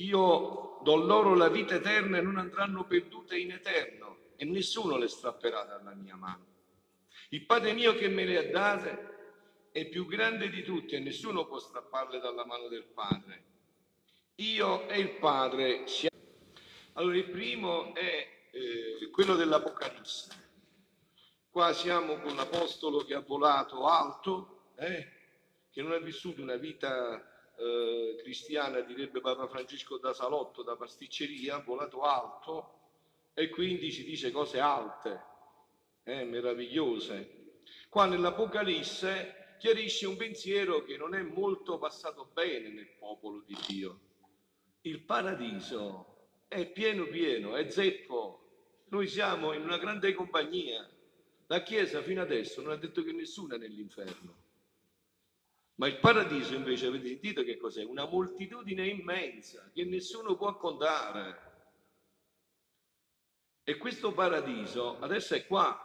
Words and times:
io 0.00 0.80
do 0.82 0.96
loro 0.96 1.34
la 1.34 1.48
vita 1.48 1.74
eterna 1.74 2.18
e 2.18 2.22
non 2.22 2.38
andranno 2.38 2.84
perdute 2.84 3.38
in 3.38 3.52
eterno 3.52 4.32
e 4.36 4.44
nessuno 4.44 4.96
le 4.96 5.08
strapperà 5.08 5.64
dalla 5.64 5.94
mia 5.94 6.16
mano. 6.16 6.46
Il 7.30 7.44
Padre 7.44 7.74
mio 7.74 7.94
che 7.94 8.08
me 8.08 8.24
le 8.24 8.38
ha 8.38 8.50
date 8.50 9.08
è 9.72 9.86
più 9.88 10.06
grande 10.06 10.48
di 10.48 10.62
tutti 10.62 10.94
e 10.94 11.00
nessuno 11.00 11.46
può 11.46 11.58
strapparle 11.58 12.18
dalla 12.18 12.46
mano 12.46 12.68
del 12.68 12.84
Padre. 12.84 13.44
Io 14.36 14.88
e 14.88 14.98
il 14.98 15.16
Padre 15.16 15.86
siamo. 15.86 16.16
Allora, 16.94 17.16
il 17.16 17.28
primo 17.28 17.94
è 17.94 18.48
eh, 18.50 19.10
quello 19.10 19.36
dell'Apocalisse. 19.36 20.48
Qua 21.50 21.72
siamo 21.74 22.20
con 22.20 22.34
l'Apostolo 22.34 23.04
che 23.04 23.14
ha 23.14 23.20
volato 23.20 23.86
alto, 23.86 24.70
eh, 24.76 25.12
che 25.70 25.82
non 25.82 25.92
ha 25.92 25.98
vissuto 25.98 26.40
una 26.40 26.56
vita 26.56 27.29
eh, 27.60 28.16
cristiana, 28.22 28.80
direbbe 28.80 29.20
Papa 29.20 29.46
Francesco 29.46 29.98
da 29.98 30.14
salotto, 30.14 30.62
da 30.62 30.76
pasticceria, 30.76 31.58
volato 31.58 32.00
alto 32.00 32.78
e 33.34 33.50
quindi 33.50 33.92
ci 33.92 34.02
dice 34.02 34.30
cose 34.30 34.60
alte, 34.60 35.22
eh, 36.04 36.24
meravigliose. 36.24 37.58
Qua 37.90 38.06
nell'Apocalisse 38.06 39.56
chiarisce 39.58 40.06
un 40.06 40.16
pensiero 40.16 40.82
che 40.84 40.96
non 40.96 41.14
è 41.14 41.20
molto 41.20 41.78
passato 41.78 42.30
bene 42.32 42.70
nel 42.70 42.88
popolo 42.98 43.42
di 43.44 43.56
Dio. 43.66 44.00
Il 44.82 45.02
paradiso 45.02 46.28
è 46.48 46.66
pieno 46.66 47.06
pieno, 47.08 47.56
è 47.56 47.68
zeppo. 47.68 48.38
Noi 48.88 49.06
siamo 49.06 49.52
in 49.52 49.62
una 49.62 49.76
grande 49.76 50.14
compagnia. 50.14 50.88
La 51.46 51.62
Chiesa 51.62 52.00
fino 52.00 52.22
adesso 52.22 52.62
non 52.62 52.72
ha 52.72 52.76
detto 52.76 53.02
che 53.02 53.12
nessuno 53.12 53.56
è 53.56 53.58
nell'inferno. 53.58 54.48
Ma 55.80 55.86
il 55.86 55.96
paradiso 55.96 56.54
invece 56.54 56.88
avete 56.88 57.08
sentito 57.08 57.42
che 57.42 57.56
cos'è? 57.56 57.82
Una 57.84 58.04
moltitudine 58.04 58.86
immensa 58.86 59.70
che 59.72 59.86
nessuno 59.86 60.36
può 60.36 60.54
contare. 60.58 61.48
E 63.64 63.78
questo 63.78 64.12
paradiso 64.12 65.00
adesso 65.00 65.34
è 65.34 65.46
qua, 65.46 65.80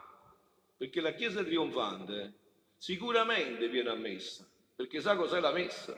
perché 0.75 0.99
la 0.99 1.13
Chiesa 1.13 1.45
trionfante 1.45 2.39
sicuramente 2.75 3.69
viene 3.69 3.87
ammessa, 3.87 4.45
perché 4.75 4.99
sa 4.99 5.15
cos'è 5.15 5.39
la 5.39 5.53
messa. 5.53 5.97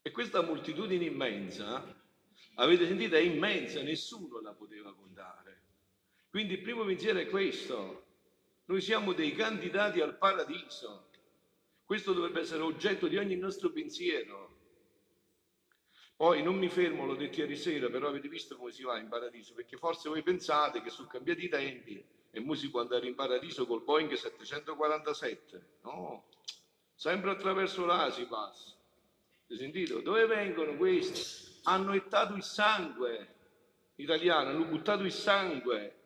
E 0.00 0.10
questa 0.12 0.40
moltitudine 0.40 1.06
immensa, 1.06 1.84
avete 2.54 2.86
sentito, 2.86 3.16
è 3.16 3.20
immensa, 3.20 3.82
nessuno 3.82 4.40
la 4.40 4.52
poteva 4.52 4.94
contare. 4.94 5.62
Quindi 6.30 6.54
il 6.54 6.62
primo 6.62 6.84
pensiero 6.84 7.18
è 7.18 7.26
questo, 7.26 8.04
noi 8.66 8.80
siamo 8.80 9.12
dei 9.12 9.34
candidati 9.34 10.00
al 10.00 10.16
paradiso. 10.16 11.10
Questo 11.84 12.12
dovrebbe 12.12 12.40
essere 12.40 12.62
oggetto 12.62 13.08
di 13.08 13.18
ogni 13.18 13.36
nostro 13.36 13.70
pensiero. 13.70 14.52
Poi 16.16 16.42
non 16.42 16.56
mi 16.56 16.68
fermo, 16.68 17.04
l'ho 17.04 17.16
detto 17.16 17.40
ieri 17.40 17.56
sera, 17.56 17.90
però 17.90 18.08
avete 18.08 18.28
visto 18.28 18.56
come 18.56 18.72
si 18.72 18.82
va 18.82 18.98
in 18.98 19.08
paradiso, 19.08 19.52
perché 19.52 19.76
forse 19.76 20.08
voi 20.08 20.22
pensate 20.22 20.80
che 20.80 20.88
sono 20.88 21.08
cambiati 21.08 21.44
i 21.44 21.48
tempi 21.48 22.02
e 22.30 22.40
ora 22.40 22.54
si 22.56 22.70
può 22.70 22.80
andare 22.80 23.06
in 23.06 23.14
paradiso 23.14 23.66
col 23.66 23.82
Boeing 23.82 24.12
747. 24.12 25.78
No, 25.82 26.28
sempre 26.94 27.30
attraverso 27.30 27.84
là 27.84 28.10
si 28.10 28.24
passa. 28.26 28.74
Sentito? 29.46 30.00
Dove 30.00 30.26
vengono 30.26 30.76
questi? 30.76 31.60
Hanno 31.64 31.92
ettato 31.92 32.34
il 32.34 32.42
sangue 32.42 33.34
italiano, 33.96 34.50
hanno 34.50 34.64
buttato 34.64 35.02
il 35.02 35.12
sangue, 35.12 36.00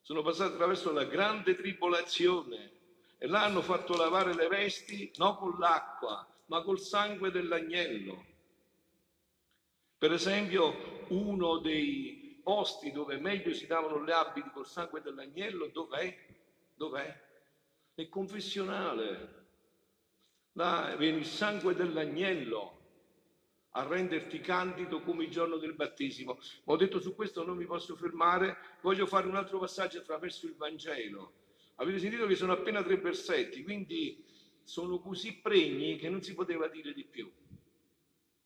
sono 0.00 0.22
passati 0.22 0.52
attraverso 0.52 0.92
la 0.92 1.04
grande 1.04 1.54
tribolazione 1.54 2.77
e 3.18 3.26
là 3.26 3.42
hanno 3.42 3.62
fatto 3.62 3.96
lavare 3.96 4.32
le 4.32 4.46
vesti 4.46 5.10
non 5.16 5.36
con 5.36 5.58
l'acqua, 5.58 6.26
ma 6.46 6.62
col 6.62 6.78
sangue 6.78 7.30
dell'agnello. 7.32 8.24
Per 9.98 10.12
esempio, 10.12 11.04
uno 11.08 11.58
dei 11.58 12.40
posti 12.42 12.92
dove 12.92 13.18
meglio 13.18 13.52
si 13.52 13.66
davano 13.66 14.02
le 14.02 14.12
abiti 14.12 14.48
col 14.50 14.66
sangue 14.66 15.02
dell'agnello, 15.02 15.66
dov'è? 15.66 16.16
Dov'è? 16.74 17.26
È 17.94 18.08
confessionale. 18.08 19.46
Là 20.52 20.94
viene 20.96 21.18
il 21.18 21.26
sangue 21.26 21.74
dell'agnello 21.74 22.76
a 23.72 23.82
renderti 23.82 24.40
candido 24.40 25.02
come 25.02 25.24
il 25.24 25.30
giorno 25.30 25.56
del 25.56 25.74
battesimo. 25.74 26.38
Ho 26.64 26.76
detto 26.76 27.00
su 27.00 27.16
questo 27.16 27.44
non 27.44 27.56
mi 27.56 27.66
posso 27.66 27.96
fermare, 27.96 28.56
voglio 28.80 29.06
fare 29.06 29.26
un 29.26 29.34
altro 29.34 29.58
passaggio 29.58 29.98
attraverso 29.98 30.46
il 30.46 30.54
Vangelo. 30.54 31.32
Avete 31.80 32.00
sentito 32.00 32.26
che 32.26 32.34
sono 32.34 32.52
appena 32.52 32.82
tre 32.82 32.96
versetti, 32.96 33.62
quindi 33.62 34.24
sono 34.64 34.98
così 34.98 35.38
pregni 35.40 35.96
che 35.96 36.08
non 36.08 36.22
si 36.22 36.34
poteva 36.34 36.66
dire 36.66 36.92
di 36.92 37.04
più. 37.04 37.30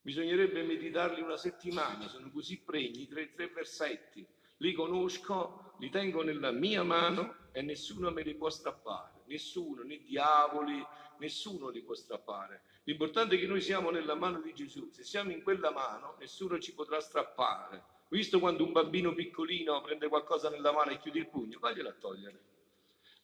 Bisognerebbe 0.03 0.62
meditarli 0.62 1.22
una 1.22 1.38
settimana, 1.38 2.09
sono 2.09 2.31
così 2.31 2.60
pregni, 2.60 3.09
tre, 3.09 3.32
tre 3.32 3.48
versetti. 3.48 4.26
Li 4.59 4.75
conosco, 4.75 5.75
li 5.78 5.88
tengo 5.88 6.22
nella 6.22 6.50
mia 6.50 6.82
mano 6.82 7.48
e 7.53 7.62
nessuno 7.62 8.10
me 8.10 8.22
li 8.22 8.34
può 8.34 8.50
strappare. 8.50 9.22
Nessuno, 9.26 9.82
né 9.82 10.03
diavoli, 10.03 10.84
nessuno 11.19 11.71
li 11.71 11.81
può 11.82 11.94
strappare. 11.94 12.62
L'importante 12.84 13.37
è 13.37 13.38
che 13.38 13.47
noi 13.47 13.62
siamo 13.62 13.91
nella 13.91 14.15
mano 14.15 14.42
di 14.42 14.53
Gesù. 14.53 14.91
Se 14.91 15.04
siamo 15.04 15.31
in 15.31 15.42
quella 15.42 15.71
mano, 15.71 16.16
nessuno 16.19 16.59
ci 16.59 16.75
potrà 16.75 17.00
strappare. 17.00 17.82
Visto 18.09 18.38
quando 18.41 18.62
un 18.62 18.72
bambino 18.72 19.15
piccolino 19.15 19.81
prende 19.81 20.09
qualcosa 20.09 20.50
nella 20.50 20.71
mano 20.71 20.91
e 20.91 20.98
chiude 20.98 21.21
il 21.21 21.28
pugno, 21.28 21.59
vaglielo 21.59 21.88
a 21.88 21.94
togliere. 21.94 22.52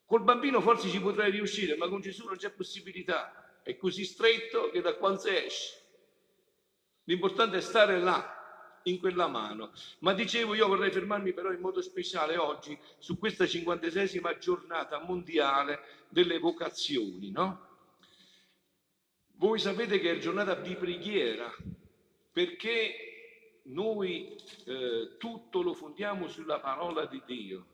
Col 0.08 0.22
bambino 0.22 0.62
forse 0.62 0.88
ci 0.88 1.02
potrei 1.02 1.30
riuscire, 1.30 1.76
ma 1.76 1.86
con 1.86 2.00
Gesù 2.00 2.24
non 2.24 2.38
c'è 2.38 2.48
possibilità. 2.48 3.60
È 3.62 3.76
così 3.76 4.06
stretto 4.06 4.70
che 4.70 4.80
da 4.80 4.94
quando 4.94 5.26
esce. 5.26 5.82
L'importante 7.04 7.58
è 7.58 7.60
stare 7.60 8.00
là, 8.00 8.80
in 8.84 8.98
quella 9.00 9.26
mano. 9.26 9.70
Ma 9.98 10.14
dicevo, 10.14 10.54
io 10.54 10.66
vorrei 10.66 10.90
fermarmi 10.90 11.34
però 11.34 11.52
in 11.52 11.60
modo 11.60 11.82
speciale 11.82 12.38
oggi 12.38 12.78
su 12.96 13.18
questa 13.18 13.46
cinquantesima 13.46 14.38
giornata 14.38 14.98
mondiale 14.98 16.06
delle 16.08 16.38
vocazioni, 16.38 17.30
no? 17.30 17.66
Voi 19.34 19.58
sapete 19.58 20.00
che 20.00 20.12
è 20.12 20.18
giornata 20.18 20.54
di 20.54 20.74
preghiera, 20.74 21.54
perché 22.32 23.60
noi 23.64 24.34
eh, 24.64 25.16
tutto 25.18 25.60
lo 25.60 25.74
fondiamo 25.74 26.28
sulla 26.28 26.60
parola 26.60 27.04
di 27.04 27.22
Dio. 27.26 27.66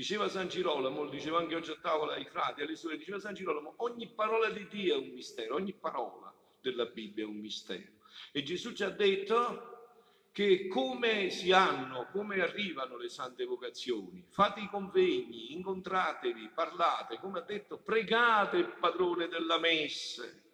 Diceva 0.00 0.30
San 0.30 0.48
Girolamo, 0.48 1.02
lo 1.02 1.10
diceva 1.10 1.40
anche 1.40 1.56
oggi 1.56 1.72
a 1.72 1.78
tavola 1.78 2.14
ai 2.14 2.24
frati, 2.24 2.62
alle 2.62 2.74
suore, 2.74 2.96
diceva 2.96 3.18
San 3.18 3.34
Girolamo, 3.34 3.74
ogni 3.76 4.08
parola 4.08 4.48
di 4.48 4.66
Dio 4.66 4.94
è 4.94 4.96
un 4.96 5.10
mistero, 5.10 5.56
ogni 5.56 5.74
parola 5.74 6.34
della 6.58 6.86
Bibbia 6.86 7.24
è 7.24 7.26
un 7.26 7.36
mistero. 7.36 7.98
E 8.32 8.42
Gesù 8.42 8.72
ci 8.72 8.82
ha 8.82 8.88
detto 8.88 10.28
che 10.32 10.68
come 10.68 11.28
si 11.28 11.52
hanno, 11.52 12.08
come 12.12 12.40
arrivano 12.40 12.96
le 12.96 13.10
sante 13.10 13.44
vocazioni, 13.44 14.24
fate 14.30 14.60
i 14.60 14.70
convegni, 14.70 15.52
incontratevi, 15.52 16.48
parlate, 16.54 17.18
come 17.18 17.40
ha 17.40 17.42
detto, 17.42 17.76
pregate 17.76 18.56
il 18.56 18.74
padrone 18.80 19.28
della 19.28 19.58
messe, 19.58 20.44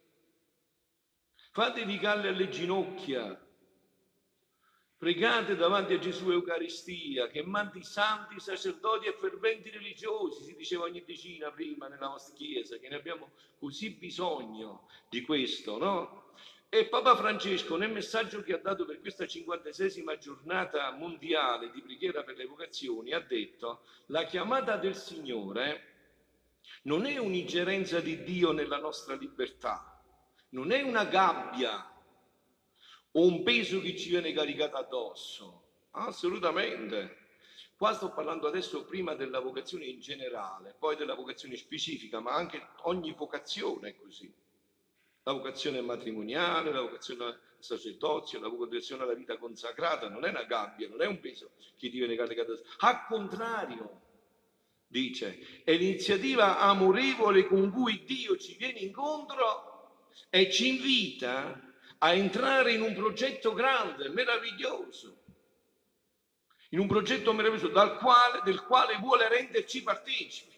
fatevi 1.52 1.98
calle 1.98 2.30
alle 2.30 2.48
ginocchia, 2.48 3.45
Pregate 4.98 5.56
davanti 5.56 5.92
a 5.92 5.98
Gesù 5.98 6.30
Eucaristia, 6.30 7.28
che 7.28 7.42
mandi 7.42 7.82
santi 7.82 8.40
sacerdoti 8.40 9.06
e 9.06 9.12
ferventi 9.12 9.68
religiosi, 9.68 10.42
si 10.42 10.56
diceva 10.56 10.84
ogni 10.84 11.04
decina 11.04 11.50
prima 11.50 11.86
nella 11.86 12.08
nostra 12.08 12.34
Chiesa, 12.34 12.78
che 12.78 12.88
ne 12.88 12.96
abbiamo 12.96 13.32
così 13.58 13.90
bisogno 13.90 14.88
di 15.10 15.20
questo, 15.20 15.76
no? 15.76 16.32
E 16.70 16.86
Papa 16.86 17.14
Francesco, 17.14 17.76
nel 17.76 17.92
messaggio 17.92 18.42
che 18.42 18.54
ha 18.54 18.58
dato 18.58 18.86
per 18.86 19.00
questa 19.00 19.24
56esima 19.24 20.16
giornata 20.16 20.90
mondiale 20.92 21.70
di 21.70 21.82
preghiera 21.82 22.22
per 22.22 22.36
le 22.36 22.46
vocazioni, 22.46 23.12
ha 23.12 23.20
detto 23.20 23.82
la 24.06 24.24
chiamata 24.24 24.76
del 24.76 24.96
Signore 24.96 25.92
non 26.82 27.04
è 27.04 27.18
un'ingerenza 27.18 28.00
di 28.00 28.22
Dio 28.24 28.52
nella 28.52 28.78
nostra 28.78 29.14
libertà, 29.14 30.02
non 30.50 30.72
è 30.72 30.80
una 30.80 31.04
gabbia 31.04 31.95
un 33.16 33.42
peso 33.42 33.80
che 33.80 33.96
ci 33.96 34.10
viene 34.10 34.32
caricato 34.32 34.76
addosso. 34.76 35.62
Assolutamente. 35.92 37.24
Qua 37.76 37.92
sto 37.92 38.12
parlando 38.12 38.46
adesso 38.46 38.84
prima 38.84 39.14
della 39.14 39.40
vocazione 39.40 39.84
in 39.84 40.00
generale, 40.00 40.74
poi 40.78 40.96
della 40.96 41.14
vocazione 41.14 41.56
specifica, 41.56 42.20
ma 42.20 42.32
anche 42.32 42.68
ogni 42.84 43.12
vocazione 43.12 43.90
è 43.90 43.96
così. 43.96 44.32
La 45.24 45.32
vocazione 45.32 45.80
matrimoniale, 45.82 46.72
la 46.72 46.80
vocazione 46.80 47.24
al 47.24 47.40
sacerdozio, 47.58 48.40
la 48.40 48.48
vocazione 48.48 49.02
alla 49.02 49.14
vita 49.14 49.36
consacrata 49.36 50.08
non 50.08 50.24
è 50.24 50.30
una 50.30 50.44
gabbia, 50.44 50.88
non 50.88 51.02
è 51.02 51.06
un 51.06 51.20
peso 51.20 51.50
che 51.76 51.90
ti 51.90 51.98
viene 51.98 52.16
caricato. 52.16 52.58
Al 52.78 53.04
contrario, 53.06 54.00
dice, 54.86 55.62
è 55.64 55.74
l'iniziativa 55.74 56.58
amorevole 56.60 57.46
con 57.46 57.70
cui 57.70 58.04
Dio 58.04 58.36
ci 58.36 58.56
viene 58.56 58.78
incontro 58.78 60.04
e 60.30 60.50
ci 60.50 60.68
invita 60.68 61.65
a 61.98 62.12
entrare 62.12 62.72
in 62.72 62.82
un 62.82 62.94
progetto 62.94 63.52
grande, 63.52 64.08
meraviglioso, 64.08 65.24
in 66.70 66.78
un 66.78 66.86
progetto 66.86 67.32
meraviglioso 67.32 67.70
quale, 67.98 68.40
del 68.44 68.62
quale 68.62 68.96
vuole 68.96 69.28
renderci 69.28 69.82
partecipi. 69.82 70.54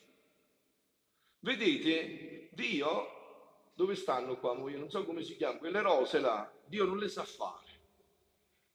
Vedete, 1.40 2.49
Dio, 2.52 3.70
dove 3.75 3.94
stanno 3.94 4.38
qua? 4.38 4.55
Io 4.69 4.79
non 4.79 4.90
so 4.90 5.05
come 5.05 5.23
si 5.23 5.37
chiama, 5.37 5.58
quelle 5.58 5.81
rose 5.81 6.19
là, 6.19 6.50
Dio 6.67 6.85
non 6.85 6.99
le 6.99 7.08
sa 7.08 7.25
fare. 7.25 7.67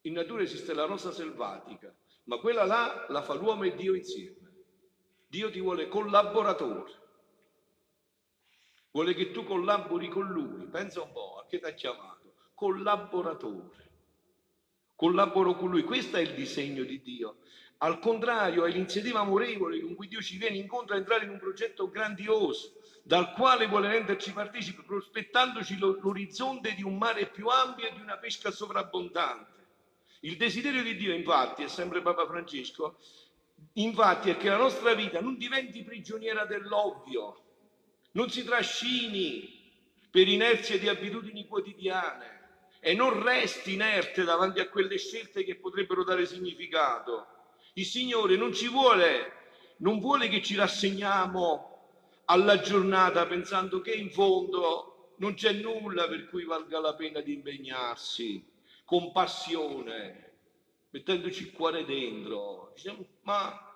In 0.02 0.14
natura 0.14 0.44
esiste 0.44 0.74
la 0.74 0.86
rosa 0.86 1.12
selvatica, 1.12 1.94
ma 2.26 2.38
quella 2.38 2.64
là 2.64 3.06
la 3.10 3.22
fa 3.22 3.34
l'uomo 3.34 3.64
e 3.64 3.76
Dio 3.76 3.96
insieme. 3.96 4.52
Dio 5.28 5.50
ti 5.50 5.60
vuole 5.60 5.88
collaboratore. 5.88 7.02
Vuole 8.92 9.14
che 9.16 9.32
tu 9.32 9.44
collabori 9.44 10.08
con 10.08 10.28
lui. 10.28 10.68
Pensa 10.68 11.02
un 11.02 11.12
po' 11.12 11.40
a 11.40 11.48
che 11.48 11.60
ti 11.60 11.66
ha 11.66 11.74
chiamato. 11.74 12.23
Collaboratore. 12.54 13.92
Collaboro 14.96 15.56
con 15.56 15.70
lui. 15.70 15.84
Questo 15.84 16.18
è 16.18 16.22
il 16.22 16.34
disegno 16.34 16.84
di 16.84 17.02
Dio. 17.02 17.38
Al 17.80 18.00
contrario, 18.00 18.66
è 18.66 18.72
l'iniziativa 18.72 19.20
amorevole 19.20 19.82
con 19.82 19.96
cui 19.96 20.08
Dio 20.08 20.22
ci 20.22 20.38
viene 20.38 20.56
incontro 20.56 20.96
a 20.96 21.00
entrare 21.00 21.26
in 21.26 21.32
un 21.32 21.40
progetto 21.40 21.90
grandioso, 21.90 22.76
dal 23.04 23.34
quale 23.34 23.68
vuole 23.68 23.90
renderci 23.90 24.32
partecipi, 24.32 24.84
prospettandoci 24.84 25.78
l'orizzonte 25.78 26.74
di 26.76 26.84
un 26.84 26.98
mare 26.98 27.26
più 27.28 27.48
ampio 27.48 27.88
e 27.88 27.94
di 27.94 28.00
una 28.00 28.18
pesca 28.18 28.52
sovrabbondante. 28.52 29.52
Il 30.22 30.38
desiderio 30.38 30.82
di 30.82 30.96
Dio, 30.96 31.14
infatti, 31.14 31.64
è 31.64 31.68
sempre 31.68 32.02
Papa 32.02 32.26
Francesco, 32.26 32.98
infatti 33.74 34.30
è 34.30 34.38
che 34.38 34.48
la 34.48 34.58
nostra 34.58 34.94
vita 34.94 35.20
non 35.20 35.36
diventi 35.36 35.84
prigioniera 35.84 36.46
dell'ovvio, 36.46 37.42
non 38.12 38.30
si 38.30 38.46
trascini 38.46 39.62
per 40.10 40.30
inerzia 40.30 40.80
di 40.80 40.88
abitudini 40.88 41.46
quotidiane 41.46 42.33
e 42.86 42.94
non 42.94 43.24
resti 43.24 43.76
inerte 43.76 44.26
davanti 44.26 44.60
a 44.60 44.68
quelle 44.68 44.98
scelte 44.98 45.46
che 45.46 45.56
potrebbero 45.56 46.04
dare 46.04 46.26
significato. 46.26 47.28
Il 47.76 47.86
Signore 47.86 48.36
non 48.36 48.52
ci 48.54 48.68
vuole, 48.68 49.32
non 49.78 50.00
vuole 50.00 50.28
che 50.28 50.42
ci 50.42 50.54
rassegniamo 50.56 52.24
alla 52.26 52.60
giornata 52.60 53.26
pensando 53.26 53.80
che 53.80 53.94
in 53.94 54.12
fondo 54.12 55.14
non 55.20 55.34
c'è 55.34 55.54
nulla 55.54 56.10
per 56.10 56.28
cui 56.28 56.44
valga 56.44 56.82
la 56.82 56.94
pena 56.94 57.22
di 57.22 57.34
impegnarsi 57.34 58.46
con 58.84 59.14
passione, 59.14 60.34
mettendoci 60.90 61.44
il 61.44 61.52
cuore 61.54 61.86
dentro. 61.86 62.74
Diciamo, 62.76 63.06
ma 63.22 63.74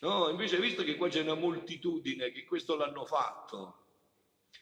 no, 0.00 0.30
invece 0.30 0.58
visto 0.58 0.82
che 0.82 0.96
qua 0.96 1.08
c'è 1.08 1.20
una 1.20 1.34
moltitudine 1.34 2.30
che 2.30 2.46
questo 2.46 2.74
l'hanno 2.74 3.04
fatto, 3.04 3.87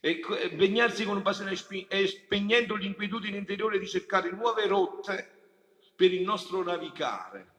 e 0.01 0.21
impegnarsi 0.51 1.05
con 1.05 1.23
passione 1.23 1.57
e 1.89 2.07
spegnendo 2.07 2.77
l'inquietudine 2.77 3.37
interiore 3.37 3.79
di 3.79 3.87
cercare 3.89 4.31
nuove 4.31 4.67
rotte 4.67 5.31
per 5.95 6.13
il 6.13 6.23
nostro 6.23 6.63
navigare. 6.63 7.55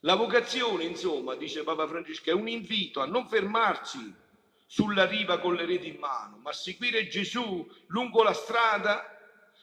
La 0.00 0.14
vocazione, 0.14 0.84
insomma, 0.84 1.34
dice 1.34 1.64
Papa 1.64 1.86
Francesco, 1.86 2.30
è 2.30 2.34
un 2.34 2.48
invito 2.48 3.00
a 3.00 3.06
non 3.06 3.26
fermarci 3.26 4.14
sulla 4.66 5.06
riva 5.06 5.40
con 5.40 5.54
le 5.54 5.64
reti 5.64 5.88
in 5.88 5.98
mano, 5.98 6.38
ma 6.38 6.50
a 6.50 6.52
seguire 6.52 7.08
Gesù 7.08 7.66
lungo 7.86 8.22
la 8.22 8.34
strada 8.34 9.02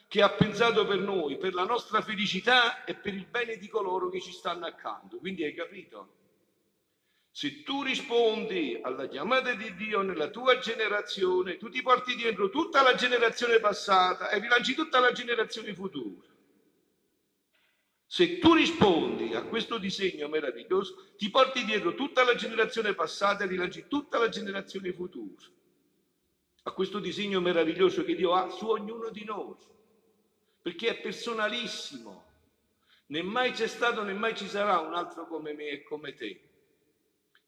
che 0.08 0.22
ha 0.22 0.30
pensato 0.30 0.84
per 0.86 0.98
noi, 0.98 1.38
per 1.38 1.54
la 1.54 1.64
nostra 1.64 2.00
felicità 2.00 2.84
e 2.84 2.94
per 2.96 3.14
il 3.14 3.26
bene 3.26 3.56
di 3.56 3.68
coloro 3.68 4.08
che 4.08 4.20
ci 4.20 4.32
stanno 4.32 4.66
accanto. 4.66 5.18
Quindi 5.18 5.44
hai 5.44 5.54
capito? 5.54 6.15
Se 7.36 7.62
tu 7.64 7.82
rispondi 7.82 8.78
alla 8.80 9.06
chiamata 9.08 9.52
di 9.52 9.74
Dio 9.74 10.00
nella 10.00 10.30
tua 10.30 10.56
generazione, 10.56 11.58
tu 11.58 11.68
ti 11.68 11.82
porti 11.82 12.14
dietro 12.14 12.48
tutta 12.48 12.80
la 12.80 12.94
generazione 12.94 13.60
passata 13.60 14.30
e 14.30 14.38
rilanci 14.38 14.74
tutta 14.74 15.00
la 15.00 15.12
generazione 15.12 15.74
futura. 15.74 16.26
Se 18.06 18.38
tu 18.38 18.54
rispondi 18.54 19.34
a 19.34 19.42
questo 19.42 19.76
disegno 19.76 20.28
meraviglioso, 20.28 20.94
ti 21.14 21.28
porti 21.28 21.62
dietro 21.66 21.92
tutta 21.92 22.24
la 22.24 22.34
generazione 22.34 22.94
passata 22.94 23.44
e 23.44 23.48
rilanci 23.48 23.84
tutta 23.86 24.16
la 24.16 24.30
generazione 24.30 24.94
futura. 24.94 25.44
A 26.62 26.72
questo 26.72 26.98
disegno 27.00 27.42
meraviglioso 27.42 28.02
che 28.02 28.14
Dio 28.14 28.32
ha 28.32 28.48
su 28.48 28.66
ognuno 28.66 29.10
di 29.10 29.24
noi 29.24 29.58
perché 30.62 30.88
è 30.88 31.00
personalissimo. 31.02 32.24
Né 33.08 33.20
mai 33.20 33.52
c'è 33.52 33.66
stato 33.66 34.02
né 34.02 34.14
mai 34.14 34.34
ci 34.34 34.48
sarà 34.48 34.78
un 34.78 34.94
altro 34.94 35.26
come 35.26 35.52
me 35.52 35.66
e 35.68 35.82
come 35.82 36.14
te. 36.14 36.45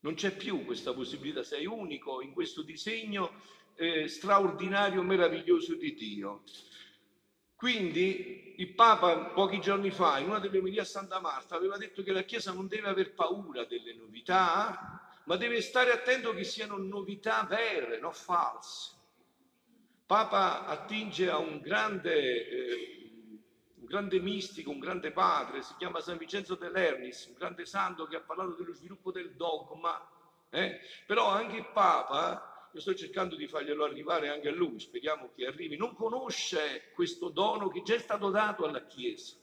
Non 0.01 0.15
c'è 0.15 0.37
più 0.37 0.65
questa 0.65 0.93
possibilità, 0.93 1.43
sei 1.43 1.67
unico 1.67 2.21
in 2.21 2.33
questo 2.33 2.63
disegno 2.63 3.41
eh, 3.75 4.09
straordinario, 4.09 5.03
meraviglioso 5.03 5.75
di 5.75 5.95
Dio. 5.95 6.43
Quindi 7.55 8.55
il 8.59 8.75
Papa 8.75 9.17
pochi 9.31 9.61
giorni 9.61 9.91
fa, 9.91 10.19
in 10.19 10.29
una 10.29 10.39
delle 10.39 10.59
omelie 10.59 10.83
a 10.83 10.85
Santa 10.85 11.21
Marta, 11.21 11.57
aveva 11.57 11.77
detto 11.77 12.05
che 12.05 12.13
la 12.13 12.23
Chiesa 12.23 12.53
non 12.53 12.69
deve 12.69 12.89
aver 12.89 13.15
paura 13.15 13.65
delle 13.65 13.95
novità, 13.95 15.21
ma 15.25 15.37
deve 15.37 15.61
stare 15.61 15.91
attento 15.91 16.33
che 16.33 16.45
siano 16.45 16.77
novità 16.77 17.45
vere, 17.49 17.99
non 17.99 18.13
false. 18.13 18.93
Papa 20.07 20.67
attinge 20.67 21.29
a 21.29 21.39
un 21.39 21.61
grande 21.61 22.49
eh, 22.49 22.98
grande 23.89 24.21
mistico, 24.21 24.71
un 24.71 24.79
grande 24.79 25.11
padre, 25.11 25.63
si 25.63 25.75
chiama 25.79 26.01
San 26.01 26.19
Vincenzo 26.19 26.55
de 26.55 26.71
Lernis, 26.71 27.27
un 27.27 27.35
grande 27.35 27.65
santo 27.65 28.07
che 28.07 28.17
ha 28.17 28.21
parlato 28.21 28.53
dello 28.53 28.75
sviluppo 28.75 29.11
del 29.11 29.35
dogma, 29.35 30.09
eh? 30.51 30.81
però 31.07 31.29
anche 31.29 31.57
il 31.57 31.71
Papa, 31.73 32.71
io 32.73 32.81
sto 32.81 32.95
cercando 32.95 33.35
di 33.35 33.49
farglielo 33.49 33.85
arrivare 33.85 34.29
anche 34.29 34.49
a 34.49 34.53
lui, 34.53 34.79
speriamo 34.79 35.31
che 35.35 35.47
arrivi, 35.47 35.77
non 35.77 35.95
conosce 35.95 36.91
questo 36.95 37.31
dono 37.31 37.69
che 37.69 37.83
già 37.83 37.95
è 37.95 37.99
stato 37.99 38.31
dato 38.31 38.67
alla 38.67 38.87
Chiesa, 38.87 39.37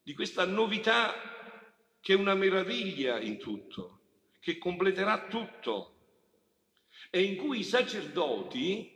di 0.00 0.14
questa 0.14 0.46
novità 0.46 1.12
che 2.00 2.12
è 2.14 2.16
una 2.16 2.34
meraviglia 2.34 3.20
in 3.20 3.38
tutto, 3.38 3.98
che 4.40 4.58
completerà 4.58 5.26
tutto 5.26 5.96
e 7.10 7.22
in 7.22 7.36
cui 7.36 7.58
i 7.58 7.64
sacerdoti 7.64 8.90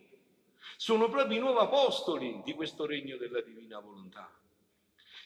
sono 0.77 1.09
proprio 1.09 1.39
i 1.39 1.41
nuovi 1.41 1.59
apostoli 1.59 2.41
di 2.45 2.55
questo 2.55 2.87
regno 2.87 3.17
della 3.17 3.41
divina 3.41 3.81
volontà. 3.81 4.31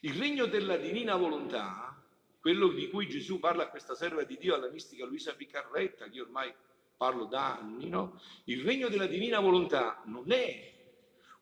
Il 0.03 0.15
regno 0.15 0.47
della 0.47 0.79
divina 0.79 1.15
volontà, 1.15 2.03
quello 2.41 2.69
di 2.69 2.89
cui 2.89 3.07
Gesù 3.07 3.39
parla 3.39 3.65
a 3.65 3.69
questa 3.69 3.95
serva 3.95 4.23
di 4.23 4.39
Dio, 4.39 4.55
alla 4.55 4.71
mistica 4.71 5.05
Luisa 5.05 5.35
Piccarretta, 5.35 6.09
che 6.09 6.17
io 6.17 6.23
ormai 6.23 6.51
parlo 6.97 7.27
da 7.27 7.59
anni, 7.59 7.89
no? 7.89 8.19
Il 8.45 8.63
regno 8.63 8.89
della 8.89 9.07
divina 9.07 9.41
volontà 9.41 10.01
non 10.07 10.33
è 10.33 10.73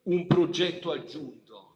un 0.02 0.26
progetto 0.26 0.90
aggiunto, 0.90 1.74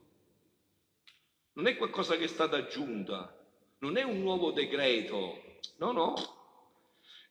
non 1.53 1.69
è 1.69 1.77
qualcosa 1.77 2.17
che 2.17 2.25
è 2.25 2.29
stata 2.29 2.57
aggiunta, 2.57 3.33
non 3.79 3.97
è 3.97 4.03
un 4.03 4.21
nuovo 4.21 4.51
decreto, 4.51 5.59
no, 5.77 5.93
no, 5.93 6.15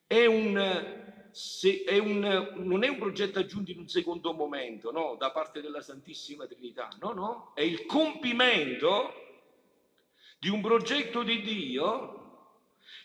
è 0.08 0.26
un, 0.28 1.28
se, 1.32 1.84
è 1.84 1.98
un, 1.98 2.54
non 2.56 2.84
è 2.84 2.88
un 2.88 2.98
progetto 2.98 3.40
aggiunto 3.40 3.72
in 3.72 3.80
un 3.80 3.90
secondo 3.90 4.32
momento, 4.32 4.92
no, 4.92 5.16
da 5.18 5.32
parte 5.32 5.60
della 5.60 5.82
Santissima 5.82 6.48
Trinità, 6.48 6.88
no, 7.02 7.12
no, 7.12 7.52
è 7.54 7.62
il 7.62 7.86
compimento 7.86 9.31
di 10.42 10.50
un 10.50 10.60
progetto 10.60 11.22
di 11.22 11.40
Dio 11.44 12.58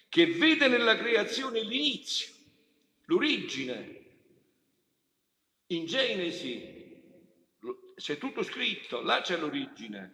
che 0.09 0.25
vede 0.25 0.69
nella 0.69 0.97
creazione 0.97 1.61
l'inizio, 1.61 2.33
l'origine. 3.05 4.05
In 5.67 5.85
Genesi 5.85 6.95
c'è 7.95 8.17
tutto 8.17 8.43
scritto, 8.43 9.03
là 9.03 9.21
c'è 9.21 9.37
l'origine. 9.37 10.13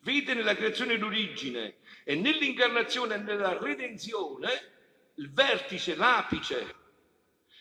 Vede 0.00 0.34
nella 0.34 0.54
creazione 0.54 0.98
l'origine 0.98 1.76
e 2.04 2.16
nell'incarnazione 2.16 3.14
e 3.14 3.18
nella 3.18 3.58
redenzione 3.58 4.50
il 5.14 5.32
vertice, 5.32 5.94
l'apice 5.94 6.74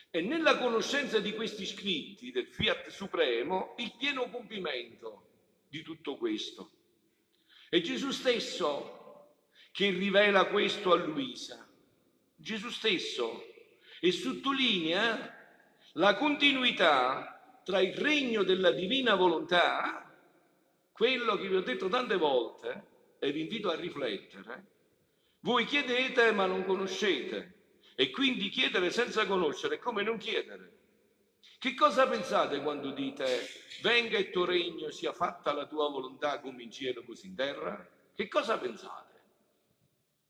e 0.09 0.19
nella 0.19 0.57
conoscenza 0.57 1.19
di 1.19 1.33
questi 1.33 1.65
scritti 1.65 2.29
del 2.31 2.47
Fiat 2.47 2.89
Supremo 2.89 3.73
il 3.77 3.95
pieno 3.97 4.29
compimento 4.29 5.29
di 5.69 5.81
tutto 5.81 6.17
questo. 6.17 6.80
È 7.71 7.79
Gesù 7.79 8.11
stesso 8.11 9.29
che 9.71 9.91
rivela 9.91 10.47
questo 10.47 10.91
a 10.91 10.97
Luisa. 10.97 11.65
Gesù 12.35 12.69
stesso 12.69 13.45
e 14.01 14.11
sottolinea 14.11 15.33
la 15.93 16.17
continuità 16.17 17.61
tra 17.63 17.79
il 17.79 17.93
regno 17.93 18.43
della 18.43 18.71
divina 18.71 19.15
volontà, 19.15 20.13
quello 20.91 21.37
che 21.37 21.47
vi 21.47 21.55
ho 21.55 21.61
detto 21.61 21.87
tante 21.87 22.17
volte 22.17 22.87
e 23.19 23.31
vi 23.31 23.39
invito 23.39 23.69
a 23.69 23.75
riflettere. 23.75 24.65
Voi 25.39 25.63
chiedete 25.63 26.33
ma 26.33 26.45
non 26.47 26.65
conoscete 26.65 27.53
e 27.95 28.09
quindi 28.09 28.49
chiedere 28.49 28.91
senza 28.91 29.25
conoscere 29.25 29.75
è 29.75 29.79
come 29.79 30.03
non 30.03 30.17
chiedere. 30.17 30.79
Che 31.61 31.75
cosa 31.75 32.07
pensate 32.07 32.59
quando 32.59 32.89
dite 32.89 33.47
venga 33.83 34.17
il 34.17 34.31
tuo 34.31 34.45
regno, 34.45 34.89
sia 34.89 35.13
fatta 35.13 35.53
la 35.53 35.67
tua 35.67 35.91
volontà 35.91 36.39
come 36.39 36.63
in 36.63 36.71
cielo 36.71 37.03
così 37.03 37.27
in 37.27 37.35
terra? 37.35 37.87
Che 38.15 38.27
cosa 38.27 38.57
pensate? 38.57 39.21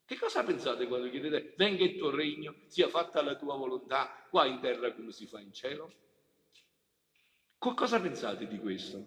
Che 0.04 0.18
cosa 0.18 0.44
pensate 0.44 0.88
quando 0.88 1.10
chiedete 1.10 1.54
venga 1.56 1.86
il 1.86 1.96
tuo 1.96 2.10
regno, 2.10 2.54
sia 2.68 2.90
fatta 2.90 3.22
la 3.22 3.38
tua 3.38 3.56
volontà 3.56 4.28
qua 4.30 4.46
in 4.46 4.60
terra 4.60 4.92
come 4.92 5.14
si 5.14 5.26
fa 5.26 5.40
in 5.40 5.54
cielo? 5.54 5.94
Cosa 7.60 8.02
pensate 8.02 8.46
di 8.46 8.60
questo? 8.60 9.02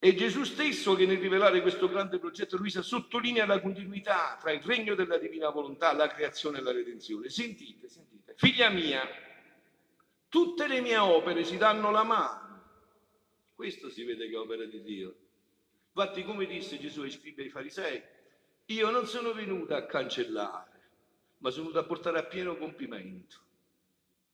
È 0.00 0.12
Gesù 0.14 0.42
stesso 0.42 0.96
che 0.96 1.06
nel 1.06 1.18
rivelare 1.18 1.62
questo 1.62 1.88
grande 1.88 2.18
progetto 2.18 2.56
Luisa 2.56 2.82
sottolinea 2.82 3.46
la 3.46 3.60
continuità 3.60 4.36
tra 4.40 4.50
il 4.50 4.62
regno 4.62 4.96
della 4.96 5.18
divina 5.18 5.48
volontà, 5.50 5.92
la 5.92 6.08
creazione 6.08 6.58
e 6.58 6.62
la 6.62 6.72
redenzione. 6.72 7.28
Sentite, 7.28 7.88
sentite, 7.88 8.34
figlia 8.36 8.68
mia, 8.68 9.08
Tutte 10.28 10.66
le 10.66 10.80
mie 10.80 10.96
opere 10.98 11.44
si 11.44 11.56
danno 11.56 11.90
la 11.90 12.02
mano. 12.02 12.46
Questo 13.54 13.88
si 13.88 14.04
vede 14.04 14.28
che 14.28 14.34
è 14.34 14.38
opera 14.38 14.64
di 14.64 14.82
Dio. 14.82 15.16
Infatti, 15.92 16.22
come 16.22 16.46
disse 16.46 16.78
Gesù 16.78 17.02
ai 17.02 17.10
scribi 17.10 17.42
ai 17.42 17.48
farisei, 17.48 18.02
io 18.66 18.90
non 18.90 19.06
sono 19.06 19.32
venuto 19.32 19.74
a 19.74 19.86
cancellare, 19.86 20.90
ma 21.38 21.50
sono 21.50 21.68
venuto 21.68 21.82
a 21.82 21.86
portare 21.86 22.18
a 22.18 22.24
pieno 22.24 22.56
compimento. 22.56 23.36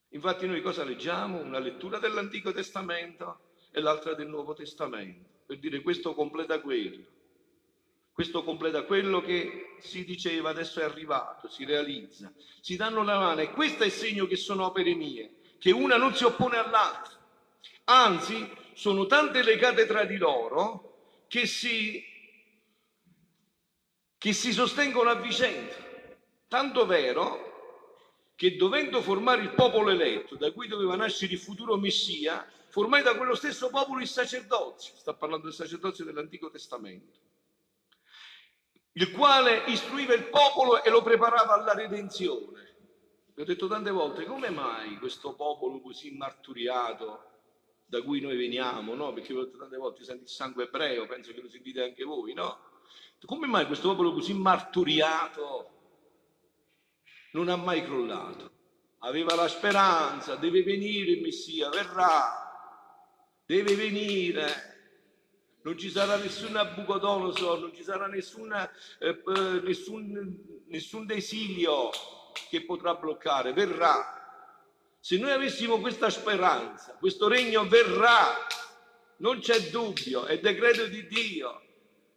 Infatti 0.08 0.46
noi 0.46 0.60
cosa 0.60 0.84
leggiamo? 0.84 1.40
Una 1.40 1.58
lettura 1.58 1.98
dell'Antico 1.98 2.52
Testamento 2.52 3.52
e 3.70 3.80
l'altra 3.80 4.14
del 4.14 4.28
Nuovo 4.28 4.52
Testamento, 4.54 5.28
per 5.46 5.58
dire 5.58 5.80
questo 5.80 6.14
completa 6.14 6.60
quello. 6.60 7.12
Questo 8.12 8.44
completa 8.44 8.82
quello 8.82 9.20
che 9.20 9.76
si 9.80 10.04
diceva, 10.04 10.50
adesso 10.50 10.80
è 10.80 10.84
arrivato, 10.84 11.48
si 11.48 11.64
realizza. 11.64 12.32
Si 12.60 12.76
danno 12.76 13.02
la 13.02 13.18
mano 13.18 13.40
e 13.40 13.50
questo 13.50 13.82
è 13.82 13.86
il 13.86 13.92
segno 13.92 14.26
che 14.26 14.36
sono 14.36 14.66
opere 14.66 14.94
mie, 14.94 15.40
che 15.64 15.71
una 15.71 15.97
non 15.97 16.14
si 16.14 16.25
oppone 16.25 16.59
all'altra. 16.59 17.18
Anzi, 17.85 18.54
sono 18.75 19.06
tante 19.06 19.42
legate 19.42 19.87
tra 19.87 20.04
di 20.04 20.18
loro 20.18 21.23
che 21.26 21.47
si, 21.47 22.04
che 24.18 24.33
si 24.35 24.52
sostengono 24.52 25.09
a 25.09 25.14
vicenda. 25.14 25.75
Tanto 26.49 26.85
vero 26.85 28.33
che 28.35 28.56
dovendo 28.56 29.00
formare 29.00 29.40
il 29.40 29.54
popolo 29.54 29.88
eletto, 29.88 30.35
da 30.37 30.52
cui 30.52 30.68
doveva 30.68 30.97
nascere 30.97 31.33
il 31.33 31.38
futuro 31.38 31.78
Messia, 31.78 32.47
formai 32.68 33.02
da 33.02 33.16
quello 33.16 33.35
stesso 33.35 33.71
popolo 33.71 34.02
il 34.02 34.06
sacerdozio, 34.06 34.92
sta 34.97 35.14
parlando 35.14 35.47
del 35.47 35.54
sacerdozio 35.54 36.04
dell'Antico 36.04 36.50
Testamento, 36.50 37.16
il 38.92 39.11
quale 39.12 39.64
istruiva 39.68 40.12
il 40.12 40.25
popolo 40.25 40.85
e 40.85 40.90
lo 40.90 41.00
preparava 41.00 41.54
alla 41.54 41.73
redenzione. 41.73 42.63
Vi 43.34 43.42
ho 43.42 43.44
detto 43.44 43.66
tante 43.66 43.90
volte, 43.90 44.26
come 44.26 44.48
mai 44.48 44.96
questo 44.96 45.34
popolo 45.34 45.80
così 45.80 46.12
marturiato 46.12 47.32
da 47.84 48.00
cui 48.00 48.20
noi 48.20 48.36
veniamo, 48.36 48.94
no? 48.94 49.12
Perché 49.12 49.32
vi 49.32 49.40
ho 49.40 49.44
detto 49.44 49.58
tante 49.58 49.76
volte, 49.76 50.04
senti 50.04 50.22
il 50.22 50.28
sangue 50.28 50.64
ebreo, 50.64 51.06
penso 51.06 51.32
che 51.32 51.40
lo 51.40 51.48
sentite 51.48 51.82
anche 51.82 52.04
voi, 52.04 52.32
no? 52.32 52.58
Come 53.24 53.48
mai 53.48 53.66
questo 53.66 53.88
popolo 53.88 54.12
così 54.12 54.34
marturiato 54.34 55.70
non 57.32 57.48
ha 57.48 57.56
mai 57.56 57.82
crollato. 57.82 58.52
Aveva 58.98 59.34
la 59.34 59.48
speranza, 59.48 60.36
deve 60.36 60.62
venire 60.62 61.10
il 61.10 61.20
Messia, 61.20 61.70
verrà, 61.70 63.40
deve 63.44 63.74
venire. 63.74 65.58
Non 65.62 65.76
ci 65.76 65.90
sarà 65.90 66.16
nessun 66.16 66.52
Nabucodonosor, 66.52 67.58
non 67.58 67.74
ci 67.74 67.82
sarà 67.82 68.06
nessuna, 68.06 68.70
eh, 69.00 69.22
eh, 69.26 69.60
nessun, 69.62 70.62
nessun 70.68 71.04
desilio 71.06 71.90
che 72.48 72.64
potrà 72.64 72.94
bloccare, 72.94 73.52
verrà. 73.52 74.22
Se 75.00 75.18
noi 75.18 75.30
avessimo 75.30 75.80
questa 75.80 76.10
speranza, 76.10 76.96
questo 76.98 77.28
regno 77.28 77.66
verrà, 77.66 78.46
non 79.18 79.38
c'è 79.40 79.60
dubbio, 79.70 80.24
è 80.24 80.38
decreto 80.38 80.86
di 80.86 81.06
Dio. 81.06 81.62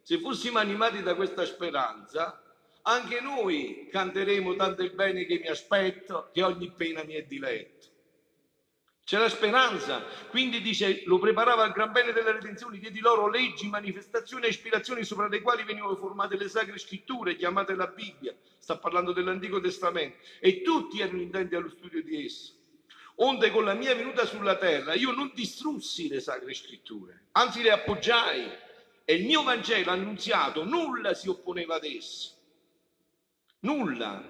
Se 0.02 0.18
fossimo 0.18 0.58
animati 0.58 1.02
da 1.02 1.14
questa 1.14 1.44
speranza, 1.44 2.42
anche 2.82 3.20
noi 3.20 3.88
canteremo 3.90 4.56
tanto 4.56 4.82
il 4.82 4.92
bene 4.92 5.26
che 5.26 5.38
mi 5.38 5.48
aspetto, 5.48 6.30
che 6.32 6.42
ogni 6.42 6.70
pena 6.70 7.04
mi 7.04 7.14
è 7.14 7.22
diletto. 7.22 7.86
C'è 9.08 9.16
la 9.16 9.30
speranza, 9.30 10.04
quindi 10.28 10.60
dice, 10.60 11.00
lo 11.06 11.18
preparava 11.18 11.62
al 11.62 11.72
gran 11.72 11.92
bene 11.92 12.12
della 12.12 12.30
redenzione, 12.30 12.76
diedi 12.76 13.00
loro 13.00 13.26
leggi, 13.26 13.66
manifestazioni 13.66 14.44
e 14.44 14.48
ispirazioni 14.50 15.02
sopra 15.02 15.28
le 15.28 15.40
quali 15.40 15.62
venivano 15.62 15.96
formate 15.96 16.36
le 16.36 16.46
sacre 16.46 16.76
scritture, 16.76 17.34
chiamate 17.34 17.74
la 17.74 17.86
Bibbia, 17.86 18.36
sta 18.58 18.76
parlando 18.76 19.14
dell'Antico 19.14 19.60
Testamento, 19.60 20.18
e 20.40 20.60
tutti 20.60 21.00
erano 21.00 21.22
intenti 21.22 21.54
allo 21.54 21.70
studio 21.70 22.02
di 22.02 22.26
esso. 22.26 22.52
Onde 23.14 23.50
con 23.50 23.64
la 23.64 23.72
mia 23.72 23.94
venuta 23.94 24.26
sulla 24.26 24.56
terra 24.56 24.92
io 24.92 25.10
non 25.12 25.32
distrussi 25.34 26.08
le 26.08 26.20
sacre 26.20 26.52
scritture, 26.52 27.28
anzi 27.32 27.62
le 27.62 27.70
appoggiai, 27.70 28.46
e 29.06 29.14
il 29.14 29.24
mio 29.24 29.42
Vangelo 29.42 29.90
annunziato 29.90 30.64
nulla 30.64 31.14
si 31.14 31.30
opponeva 31.30 31.76
ad 31.76 31.84
esso 31.84 32.36
Nulla. 33.60 34.22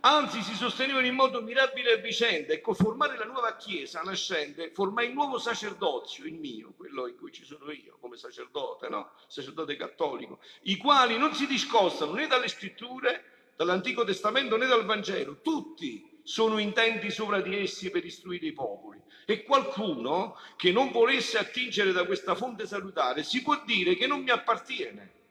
Anzi, 0.00 0.42
si 0.42 0.54
sostenevano 0.54 1.06
in 1.06 1.14
modo 1.14 1.40
mirabile 1.40 1.92
a 1.92 1.96
vicenda 1.96 2.52
e 2.52 2.60
col 2.60 2.76
formare 2.76 3.16
la 3.16 3.24
nuova 3.24 3.56
chiesa 3.56 4.02
nascente 4.02 4.70
formai 4.74 5.06
il 5.06 5.14
nuovo 5.14 5.38
sacerdozio, 5.38 6.26
il 6.26 6.34
mio, 6.34 6.74
quello 6.76 7.06
in 7.06 7.16
cui 7.16 7.32
ci 7.32 7.46
sono 7.46 7.70
io 7.70 7.96
come 7.98 8.18
sacerdote, 8.18 8.90
no? 8.90 9.12
Sacerdote 9.26 9.76
cattolico, 9.76 10.38
i 10.64 10.76
quali 10.76 11.16
non 11.16 11.32
si 11.34 11.46
discostano 11.46 12.12
né 12.12 12.26
dalle 12.26 12.48
scritture, 12.48 13.52
dall'Antico 13.56 14.04
Testamento 14.04 14.58
né 14.58 14.66
dal 14.66 14.84
Vangelo. 14.84 15.40
Tutti 15.40 16.20
sono 16.22 16.58
intenti 16.58 17.10
sopra 17.10 17.40
di 17.40 17.56
essi 17.56 17.88
per 17.88 18.04
istruire 18.04 18.48
i 18.48 18.52
popoli. 18.52 19.00
E 19.24 19.44
qualcuno 19.44 20.36
che 20.56 20.72
non 20.72 20.90
volesse 20.90 21.38
attingere 21.38 21.92
da 21.92 22.04
questa 22.04 22.34
fonte 22.34 22.66
salutare 22.66 23.22
si 23.22 23.40
può 23.40 23.62
dire 23.64 23.94
che 23.94 24.06
non 24.06 24.20
mi 24.20 24.28
appartiene 24.28 25.22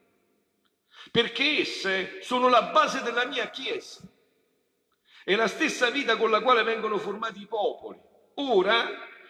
perché 1.10 1.58
esse 1.58 2.22
sono 2.22 2.48
la 2.48 2.62
base 2.64 3.02
della 3.02 3.26
mia 3.26 3.50
Chiesa. 3.50 4.00
È 5.24 5.34
la 5.34 5.48
stessa 5.48 5.90
vita 5.90 6.16
con 6.16 6.30
la 6.30 6.40
quale 6.42 6.62
vengono 6.62 6.98
formati 6.98 7.40
i 7.40 7.46
popoli. 7.46 7.98
Ora, 8.34 8.86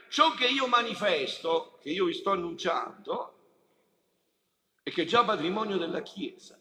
ciò 0.09 0.33
che 0.33 0.47
io 0.47 0.67
manifesto, 0.67 1.79
che 1.81 1.91
io 1.91 2.07
vi 2.07 2.15
sto 2.15 2.31
annunciando, 2.31 3.39
è 4.83 4.91
che 4.91 5.03
è 5.03 5.05
già 5.07 5.25
patrimonio 5.25 5.77
della 5.77 6.03
Chiesa. 6.03 6.59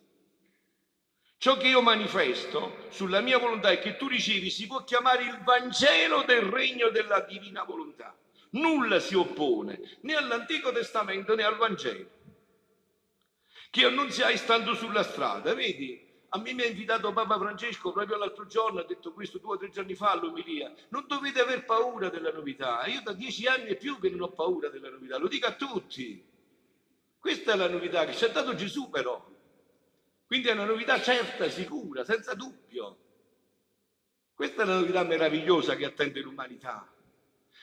Ciò 1.37 1.57
che 1.57 1.67
io 1.67 1.81
manifesto 1.81 2.85
sulla 2.89 3.19
mia 3.19 3.37
volontà 3.37 3.69
è 3.69 3.79
che 3.79 3.97
tu 3.97 4.07
ricevi, 4.07 4.49
si 4.49 4.65
può 4.65 4.83
chiamare 4.83 5.23
il 5.23 5.41
Vangelo 5.43 6.23
del 6.23 6.43
regno 6.43 6.89
della 6.89 7.19
divina 7.21 7.63
volontà. 7.63 8.15
Nulla 8.51 8.99
si 8.99 9.15
oppone 9.15 9.97
né 10.01 10.15
all'Antico 10.15 10.71
Testamento 10.71 11.35
né 11.35 11.43
al 11.43 11.57
Vangelo 11.57 12.21
che 13.73 13.85
annunziai 13.85 14.37
stando 14.37 14.75
sulla 14.75 15.01
strada. 15.01 15.55
Vedi, 15.55 15.99
a 16.29 16.37
me 16.37 16.53
mi 16.53 16.61
ha 16.61 16.67
invitato 16.67 17.11
Papa 17.11 17.39
Francesco 17.39 17.91
proprio 17.91 18.17
l'altro 18.17 18.45
giorno, 18.45 18.79
ha 18.79 18.85
detto 18.85 19.13
questo 19.13 19.39
due 19.39 19.55
o 19.55 19.57
tre 19.57 19.71
giorni 19.71 19.95
fa 19.95 20.11
all'omilia. 20.11 20.71
Non 20.89 21.05
dovete 21.07 21.41
aver 21.41 21.65
paura 21.65 22.09
della 22.09 22.31
novità. 22.31 22.85
Io 22.85 23.01
da 23.01 23.13
dieci 23.13 23.47
anni 23.47 23.69
e 23.69 23.75
più 23.75 23.99
che 23.99 24.11
non 24.11 24.21
ho 24.21 24.31
paura 24.31 24.69
della 24.69 24.91
novità, 24.91 25.17
lo 25.17 25.27
dico 25.27 25.47
a 25.47 25.55
tutti. 25.55 26.23
Questa 27.17 27.53
è 27.53 27.55
la 27.55 27.67
novità 27.67 28.05
che 28.05 28.13
ci 28.13 28.25
ha 28.25 28.27
dato 28.27 28.53
Gesù 28.53 28.91
però. 28.91 29.27
Quindi 30.27 30.49
è 30.49 30.51
una 30.51 30.65
novità 30.65 31.01
certa, 31.01 31.49
sicura, 31.49 32.03
senza 32.03 32.35
dubbio. 32.35 32.99
Questa 34.35 34.61
è 34.61 34.65
la 34.67 34.77
novità 34.77 35.01
meravigliosa 35.01 35.75
che 35.75 35.85
attende 35.85 36.19
l'umanità. 36.19 36.87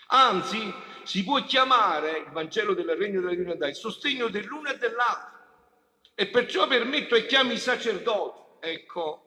Anzi, 0.09 0.75
si 1.05 1.23
può 1.23 1.40
chiamare 1.45 2.19
il 2.19 2.33
Vangelo 2.33 2.75
del 2.75 2.97
Regno 2.97 3.21
della 3.21 3.31
Divinità 3.33 3.69
il 3.69 3.76
sostegno 3.76 4.29
dell'uno 4.29 4.71
e 4.71 4.76
dell'altro 4.76 5.38
e 6.21 6.27
perciò 6.27 6.67
permetto 6.67 7.15
e 7.15 7.25
chiami 7.25 7.55
i 7.55 7.59
sacerdoti, 7.59 8.67
ecco 8.69 9.25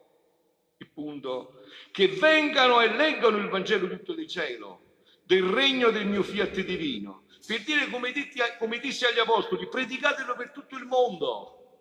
il 0.78 0.92
punto, 0.94 1.64
che 1.90 2.06
vengano 2.06 2.82
e 2.82 2.96
leggano 2.96 3.38
il 3.38 3.50
Vangelo 3.50 3.90
tutto 3.90 4.14
di 4.14 4.28
cielo, 4.28 5.00
del 5.24 5.42
regno 5.42 5.90
del 5.90 6.06
mio 6.06 6.22
fiat 6.22 6.60
divino, 6.60 7.24
per 7.48 7.64
dire 7.64 7.90
come, 7.90 8.12
ditti, 8.12 8.40
come 8.60 8.78
dissi 8.78 9.06
agli 9.06 9.18
apostoli, 9.18 9.68
predicatelo 9.68 10.36
per 10.36 10.52
tutto 10.52 10.76
il 10.76 10.86
mondo, 10.86 11.80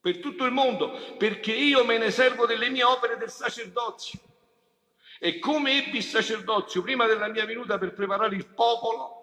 per 0.00 0.16
tutto 0.20 0.46
il 0.46 0.52
mondo, 0.52 1.14
perché 1.18 1.52
io 1.52 1.84
me 1.84 1.98
ne 1.98 2.10
servo 2.10 2.46
delle 2.46 2.70
mie 2.70 2.84
opere 2.84 3.18
del 3.18 3.28
sacerdozio. 3.28 4.18
E 5.20 5.38
come 5.38 5.84
ebbi 5.84 5.98
il 5.98 6.04
sacerdozio 6.04 6.80
prima 6.80 7.04
della 7.04 7.28
mia 7.28 7.44
venuta 7.44 7.76
per 7.76 7.92
preparare 7.92 8.34
il 8.34 8.46
popolo, 8.46 9.15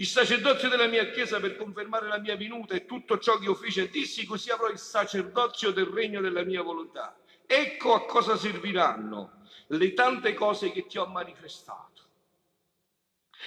il 0.00 0.06
sacerdozio 0.06 0.70
della 0.70 0.86
mia 0.86 1.10
chiesa 1.10 1.38
per 1.40 1.56
confermare 1.56 2.08
la 2.08 2.18
mia 2.18 2.34
venuta 2.34 2.74
e 2.74 2.86
tutto 2.86 3.18
ciò 3.18 3.36
che 3.36 3.44
io 3.44 3.54
feci 3.54 3.80
e 3.80 3.90
dissi, 3.90 4.24
così 4.24 4.50
avrò 4.50 4.68
il 4.68 4.78
sacerdozio 4.78 5.72
del 5.72 5.84
regno 5.84 6.22
della 6.22 6.42
mia 6.42 6.62
volontà. 6.62 7.18
Ecco 7.46 7.92
a 7.92 8.06
cosa 8.06 8.36
serviranno 8.36 9.42
le 9.68 9.92
tante 9.92 10.32
cose 10.32 10.72
che 10.72 10.86
ti 10.86 10.96
ho 10.96 11.06
manifestato 11.06 12.08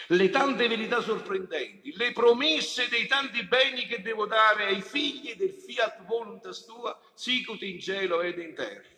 le 0.07 0.29
tante 0.29 0.67
verità 0.67 1.01
sorprendenti, 1.01 1.95
le 1.95 2.11
promesse 2.11 2.89
dei 2.89 3.05
tanti 3.05 3.43
beni 3.45 3.85
che 3.85 4.01
devo 4.01 4.25
dare 4.25 4.65
ai 4.65 4.81
figli 4.81 5.35
del 5.35 5.53
fiat 5.53 6.03
voluntas 6.05 6.65
tua, 6.65 6.99
sicut 7.13 7.61
in 7.61 7.79
cielo 7.79 8.21
ed 8.21 8.39
in 8.39 8.55
terra. 8.55 8.89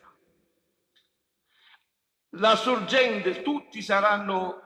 La 2.38 2.56
sorgente, 2.56 3.42
tutti 3.42 3.82
saranno 3.82 4.65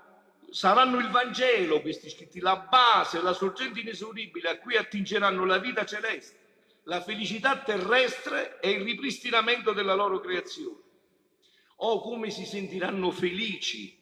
saranno 0.51 0.98
il 1.00 1.10
Vangelo 1.10 1.82
questi 1.82 2.10
scritti, 2.10 2.39
la 2.39 2.58
base, 2.58 3.22
la 3.22 3.34
sorgente 3.34 3.79
inesauribile 3.79 4.50
a 4.50 4.58
cui 4.58 4.75
attingeranno 4.75 5.46
la 5.46 5.58
vita 5.58 5.86
celeste, 5.86 6.38
la 6.84 7.01
felicità 7.01 7.58
terrestre 7.58 8.60
e 8.60 8.72
il 8.72 8.84
ripristinamento 8.84 9.74
della 9.74 9.94
loro 9.94 10.20
creazione. 10.20 10.77
Oh, 11.77 12.01
come 12.01 12.29
si 12.29 12.46
sentiranno 12.46 13.12
felici 13.12 13.98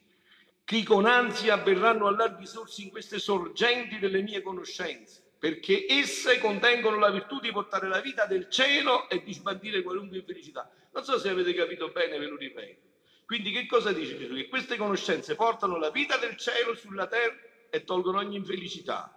chi 0.64 0.82
con 0.82 1.06
ansia 1.06 1.54
avverranno 1.54 2.06
a 2.06 2.10
larghi 2.10 2.46
sorsi 2.46 2.82
in 2.82 2.90
queste 2.90 3.18
sorgenti 3.18 3.98
delle 3.98 4.20
mie 4.20 4.42
conoscenze, 4.42 5.22
perché 5.38 5.86
esse 5.88 6.38
contengono 6.40 6.98
la 6.98 7.10
virtù 7.10 7.40
di 7.40 7.50
portare 7.50 7.88
la 7.88 8.00
vita 8.00 8.26
del 8.26 8.50
cielo 8.50 9.08
e 9.08 9.22
di 9.22 9.32
sbandire 9.32 9.82
qualunque 9.82 10.18
infelicità. 10.18 10.70
Non 10.92 11.04
so 11.04 11.18
se 11.18 11.30
avete 11.30 11.54
capito 11.54 11.88
bene, 11.88 12.18
ve 12.18 12.26
lo 12.26 12.36
ripeto. 12.36 12.87
Quindi 13.28 13.50
che 13.50 13.66
cosa 13.66 13.92
dice 13.92 14.16
Gesù? 14.16 14.36
Che 14.36 14.48
queste 14.48 14.78
conoscenze 14.78 15.34
portano 15.34 15.76
la 15.76 15.90
vita 15.90 16.16
del 16.16 16.34
cielo 16.38 16.74
sulla 16.74 17.06
terra 17.06 17.36
e 17.68 17.84
tolgono 17.84 18.20
ogni 18.20 18.36
infelicità. 18.36 19.14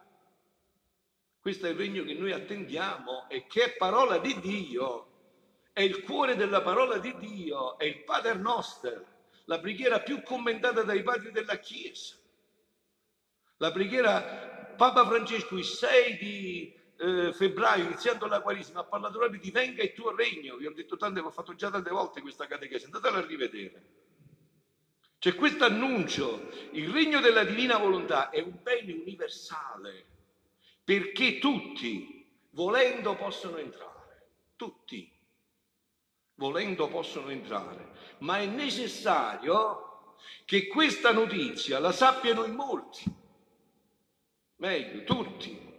Questo 1.39 1.67
è 1.67 1.69
il 1.69 1.77
regno 1.77 2.03
che 2.03 2.13
noi 2.13 2.33
attendiamo 2.33 3.29
e 3.29 3.47
che 3.47 3.63
è 3.63 3.77
parola 3.77 4.17
di 4.17 4.37
Dio. 4.41 5.07
è 5.71 5.79
il 5.79 6.01
cuore 6.01 6.35
della 6.35 6.61
parola 6.61 6.97
di 6.97 7.15
Dio, 7.19 7.77
è 7.77 7.85
il 7.85 8.03
Pater 8.03 8.37
Noster, 8.37 9.01
la 9.45 9.61
preghiera 9.61 10.01
più 10.01 10.21
commentata 10.23 10.83
dai 10.83 11.03
padri 11.03 11.31
della 11.31 11.57
Chiesa. 11.57 12.17
La 13.59 13.71
preghiera 13.71 14.73
Papa 14.75 15.05
Francesco 15.07 15.55
il 15.55 15.63
6 15.63 16.17
di 16.17 16.75
eh, 16.97 17.31
febbraio, 17.31 17.85
iniziando 17.85 18.27
la 18.27 18.41
Quaresima, 18.41 18.81
ha 18.81 18.85
parlato 18.85 19.19
proprio 19.19 19.39
di 19.39 19.51
venga 19.51 19.81
il 19.81 19.93
tuo 19.93 20.13
regno. 20.13 20.57
Vi 20.57 20.65
ho 20.65 20.73
detto 20.73 20.97
tante, 20.97 21.21
l'ho 21.21 21.31
fatto 21.31 21.55
già 21.55 21.71
tante 21.71 21.91
volte 21.91 22.19
questa 22.19 22.45
catechesi, 22.45 22.85
andatela 22.85 23.19
a 23.19 23.25
rivedere. 23.25 23.85
C'è 25.21 25.35
questo 25.35 25.65
annuncio, 25.65 26.49
il 26.71 26.89
regno 26.89 27.19
della 27.19 27.43
divina 27.43 27.77
volontà 27.77 28.31
è 28.31 28.41
un 28.41 28.57
bene 28.59 28.91
universale, 28.91 30.03
perché 30.83 31.37
tutti, 31.37 32.27
volendo, 32.49 33.15
possono 33.15 33.57
entrare. 33.57 34.29
Tutti, 34.55 35.07
volendo, 36.33 36.87
possono 36.87 37.29
entrare. 37.29 37.91
Ma 38.21 38.39
è 38.39 38.47
necessario 38.47 40.15
che 40.43 40.65
questa 40.65 41.11
notizia 41.11 41.77
la 41.77 41.91
sappiano 41.91 42.43
in 42.43 42.55
molti, 42.55 43.03
meglio, 44.55 45.03
tutti 45.03 45.69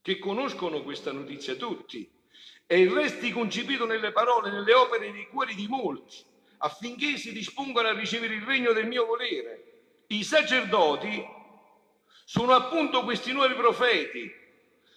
che 0.00 0.18
conoscono 0.18 0.82
questa 0.82 1.12
notizia 1.12 1.54
tutti, 1.54 2.10
e 2.66 2.90
resti 2.90 3.30
concepito 3.30 3.84
nelle 3.84 4.10
parole, 4.10 4.50
nelle 4.50 4.72
opere, 4.72 5.12
nei 5.12 5.28
cuori 5.28 5.54
di 5.54 5.68
molti, 5.68 6.32
affinché 6.58 7.16
si 7.16 7.32
dispongano 7.32 7.88
a 7.88 7.92
ricevere 7.92 8.34
il 8.34 8.42
regno 8.42 8.72
del 8.72 8.86
mio 8.86 9.04
volere. 9.06 9.72
I 10.08 10.22
sacerdoti 10.22 11.24
sono 12.24 12.52
appunto 12.54 13.02
questi 13.04 13.32
nuovi 13.32 13.54
profeti, 13.54 14.30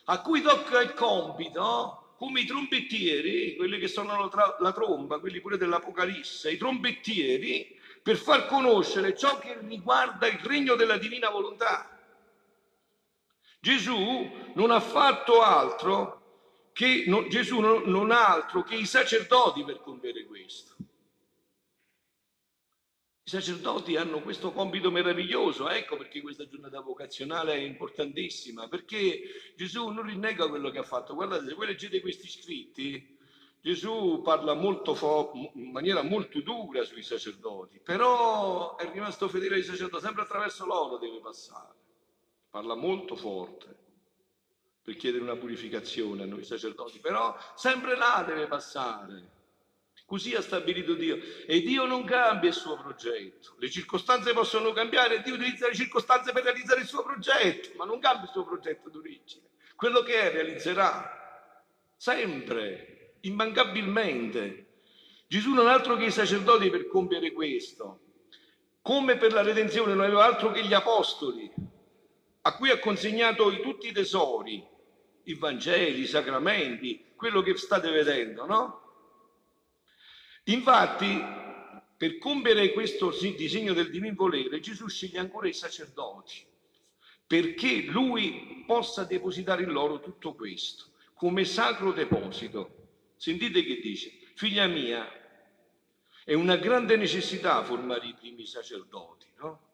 a 0.06 0.22
cui 0.22 0.42
tocca 0.42 0.82
il 0.82 0.94
compito, 0.94 2.14
come 2.18 2.42
i 2.42 2.46
trombettieri, 2.46 3.56
quelli 3.56 3.78
che 3.78 3.88
suonano 3.88 4.30
la 4.60 4.72
tromba, 4.72 5.20
quelli 5.20 5.42
pure 5.42 5.58
dell'Apocalisse, 5.58 6.52
i 6.52 6.58
trombettieri, 6.58 7.76
per 8.02 8.16
far 8.16 8.46
conoscere 8.46 9.18
ciò 9.18 9.38
che 9.38 9.58
riguarda 9.60 10.28
il 10.28 10.40
regno 10.40 10.76
della 10.76 10.98
divina 10.98 11.30
volontà. 11.30 12.00
Gesù 13.60 14.32
non 14.54 14.72
ha 14.72 14.80
fatto 14.80 15.42
altro 15.42 16.22
che, 16.72 17.04
no, 17.08 17.28
Gesù 17.28 17.60
non, 17.60 17.84
non 17.86 18.12
ha 18.12 18.28
altro 18.28 18.64
che 18.64 18.76
i 18.76 18.86
sacerdoti 18.86 19.64
per 19.66 19.82
compiere 19.82 20.26
questo. 20.26 20.77
I 23.28 23.30
sacerdoti 23.30 23.98
hanno 23.98 24.22
questo 24.22 24.54
compito 24.54 24.90
meraviglioso, 24.90 25.68
ecco 25.68 25.98
perché 25.98 26.22
questa 26.22 26.48
giornata 26.48 26.80
vocazionale 26.80 27.56
è 27.56 27.58
importantissima, 27.58 28.70
perché 28.70 29.20
Gesù 29.54 29.90
non 29.90 30.06
rinnega 30.06 30.48
quello 30.48 30.70
che 30.70 30.78
ha 30.78 30.84
fatto. 30.84 31.14
Guardate, 31.14 31.46
se 31.46 31.54
voi 31.54 31.68
leggete 31.68 32.00
questi 32.00 32.30
scritti, 32.30 33.18
Gesù 33.60 34.22
parla 34.24 34.54
molto 34.54 34.96
fo- 34.96 35.34
in 35.56 35.72
maniera 35.72 36.04
molto 36.04 36.40
dura 36.40 36.86
sui 36.86 37.04
sacerdoti, 37.04 37.82
però 37.84 38.78
è 38.78 38.90
rimasto 38.90 39.28
fedele 39.28 39.56
ai 39.56 39.64
sacerdoti, 39.64 40.06
sempre 40.06 40.22
attraverso 40.22 40.66
loro 40.66 40.98
deve 40.98 41.20
passare 41.20 41.76
parla 42.50 42.76
molto 42.76 43.16
forte 43.16 43.76
per 44.82 44.96
chiedere 44.96 45.22
una 45.22 45.36
purificazione 45.36 46.24
a 46.24 46.26
noi 46.26 46.46
sacerdoti, 46.46 47.00
però 47.00 47.36
sempre 47.56 47.98
là 47.98 48.24
deve 48.26 48.48
passare. 48.48 49.36
Così 50.08 50.34
ha 50.36 50.42
stabilito 50.42 50.94
Dio. 50.94 51.20
E 51.46 51.60
Dio 51.60 51.86
non 51.86 52.06
cambia 52.06 52.48
il 52.48 52.56
suo 52.56 52.78
progetto. 52.78 53.56
Le 53.60 53.70
circostanze 53.70 54.32
possono 54.32 54.72
cambiare 54.72 55.22
Dio 55.22 55.34
utilizza 55.34 55.68
le 55.68 55.76
circostanze 55.76 56.32
per 56.32 56.44
realizzare 56.44 56.80
il 56.80 56.88
suo 56.88 57.04
progetto, 57.04 57.72
ma 57.76 57.84
non 57.84 58.00
cambia 58.00 58.24
il 58.24 58.30
suo 58.30 58.46
progetto 58.46 58.90
d'origine. 58.90 59.50
Quello 59.76 60.04
che 60.04 60.14
è 60.22 60.32
realizzerà 60.32 61.52
sempre, 61.98 63.18
immancabilmente. 63.22 64.68
Gesù 65.28 65.54
non 65.54 65.68
ha 65.68 65.74
altro 65.74 65.98
che 65.98 66.06
i 66.06 66.12
sacerdoti 66.12 66.70
per 66.70 66.88
compiere 66.88 67.34
questo. 67.34 68.00
Come 68.82 69.18
per 69.18 69.34
la 69.34 69.42
redenzione 69.42 69.94
non 69.94 70.06
aveva 70.06 70.24
altro 70.24 70.52
che 70.52 70.64
gli 70.64 70.74
apostoli 70.74 71.52
a 72.44 72.56
cui 72.56 72.70
ha 72.70 72.80
consegnato 72.80 73.60
tutti 73.60 73.90
i 73.90 73.92
tesori, 73.92 74.66
i 75.24 75.34
Vangeli, 75.34 76.00
i 76.00 76.08
sacramenti, 76.08 77.08
quello 77.14 77.42
che 77.42 77.58
state 77.58 77.92
vedendo, 77.92 78.46
no? 78.46 78.87
Infatti, 80.50 81.22
per 81.98 82.18
compiere 82.20 82.72
questo 82.72 83.10
disegno 83.36 83.74
del 83.74 83.90
divin 83.90 84.14
volere, 84.14 84.60
Gesù 84.60 84.88
sceglie 84.88 85.20
ancora 85.20 85.48
i 85.48 85.54
sacerdoti, 85.54 86.46
perché 87.26 87.82
lui 87.82 88.64
possa 88.66 89.04
depositare 89.04 89.64
in 89.64 89.72
loro 89.72 90.00
tutto 90.00 90.36
questo, 90.36 90.92
come 91.14 91.44
sacro 91.44 91.92
deposito. 91.92 92.76
Sentite 93.18 93.64
che 93.64 93.80
dice, 93.80 94.12
figlia 94.36 94.68
mia, 94.68 95.06
è 96.24 96.34
una 96.34 96.56
grande 96.56 96.96
necessità 96.96 97.64
formare 97.64 98.08
i 98.08 98.14
primi 98.14 98.46
sacerdoti, 98.46 99.28
no? 99.40 99.66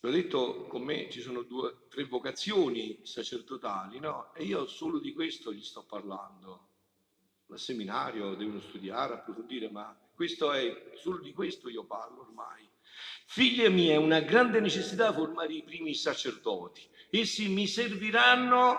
L'ho 0.00 0.10
detto, 0.10 0.66
con 0.66 0.82
me 0.82 1.08
ci 1.10 1.20
sono 1.20 1.42
due, 1.42 1.86
tre 1.88 2.04
vocazioni 2.04 3.00
sacerdotali, 3.04 4.00
no? 4.00 4.34
E 4.34 4.44
io 4.44 4.66
solo 4.66 4.98
di 4.98 5.12
questo 5.12 5.52
gli 5.52 5.62
sto 5.62 5.84
parlando. 5.84 6.69
Al 7.50 7.58
seminario 7.58 8.34
devono 8.34 8.60
studiare, 8.60 9.14
approfondire, 9.14 9.68
ma 9.70 9.96
questo 10.14 10.52
è, 10.52 10.92
solo 10.94 11.18
di 11.18 11.32
questo 11.32 11.68
io 11.68 11.84
parlo 11.84 12.20
ormai. 12.20 12.68
Figlia 13.26 13.68
mia, 13.68 13.94
è 13.94 13.96
una 13.96 14.20
grande 14.20 14.60
necessità 14.60 15.12
formare 15.12 15.52
i 15.54 15.64
primi 15.64 15.94
sacerdoti. 15.94 16.88
Essi 17.10 17.48
mi 17.48 17.66
serviranno 17.66 18.78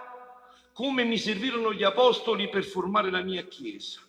come 0.73 1.03
mi 1.03 1.17
servirono 1.17 1.73
gli 1.73 1.83
apostoli 1.83 2.47
per 2.47 2.63
formare 2.63 3.11
la 3.11 3.21
mia 3.21 3.43
Chiesa. 3.43 3.99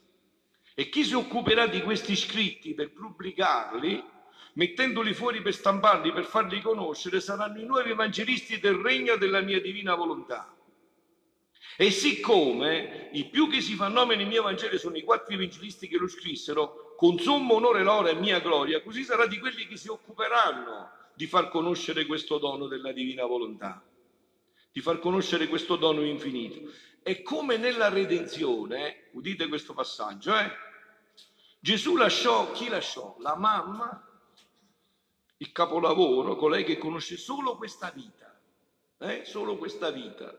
E 0.75 0.88
chi 0.88 1.05
si 1.05 1.14
occuperà 1.14 1.66
di 1.66 1.83
questi 1.83 2.14
scritti 2.14 2.75
per 2.75 2.92
pubblicarli 2.92 4.11
mettendoli 4.55 5.12
fuori 5.12 5.42
per 5.42 5.55
stamparli, 5.55 6.12
per 6.12 6.25
farli 6.25 6.61
conoscere, 6.61 7.20
saranno 7.20 7.59
i 7.59 7.64
nuovi 7.64 7.90
evangelisti 7.90 8.61
del 8.61 8.75
regno 8.75 9.16
della 9.16 9.40
mia 9.40 9.61
divina 9.61 9.94
volontà. 9.94 10.55
E 11.77 11.90
siccome 11.90 13.09
i 13.12 13.25
più 13.27 13.48
che 13.48 13.61
si 13.61 13.75
fanno 13.75 14.01
nome 14.01 14.16
nel 14.16 14.27
mio 14.27 14.42
Vangelo 14.42 14.79
sono 14.79 14.96
i 14.96 15.03
quattro 15.03 15.35
evangelisti 15.35 15.88
che 15.88 15.96
lo 15.96 16.09
scrissero, 16.09 16.94
con 16.96 17.18
sommo 17.18 17.55
onore 17.55 17.83
loro 17.83 18.09
e 18.09 18.14
mia 18.14 18.40
gloria, 18.40 18.83
così 18.83 19.05
sarà 19.05 19.27
di 19.27 19.38
quelli 19.38 19.66
che 19.66 19.77
si 19.77 19.88
occuperanno 19.88 20.90
di 21.14 21.27
far 21.27 21.48
conoscere 21.48 22.07
questo 22.07 22.38
dono 22.38 22.66
della 22.66 22.92
divina 22.92 23.25
volontà, 23.25 23.83
di 24.70 24.81
far 24.81 24.98
conoscere 24.98 25.48
questo 25.48 25.77
dono 25.77 26.03
infinito. 26.03 26.70
E 27.03 27.22
come 27.22 27.57
nella 27.57 27.88
redenzione, 27.88 29.09
udite 29.12 29.48
questo 29.48 29.75
passaggio, 29.75 30.37
eh? 30.38 30.51
Gesù 31.59 31.96
lasciò, 31.96 32.53
chi 32.53 32.68
lasciò? 32.68 33.16
La 33.20 33.37
mamma 33.37 34.07
il 35.42 35.51
capolavoro, 35.51 36.37
colei 36.37 36.62
che 36.62 36.79
conosce 36.79 37.16
solo 37.16 37.57
questa 37.57 37.90
vita, 37.90 38.40
eh? 38.98 39.25
solo 39.25 39.57
questa 39.57 39.90
vita, 39.90 40.33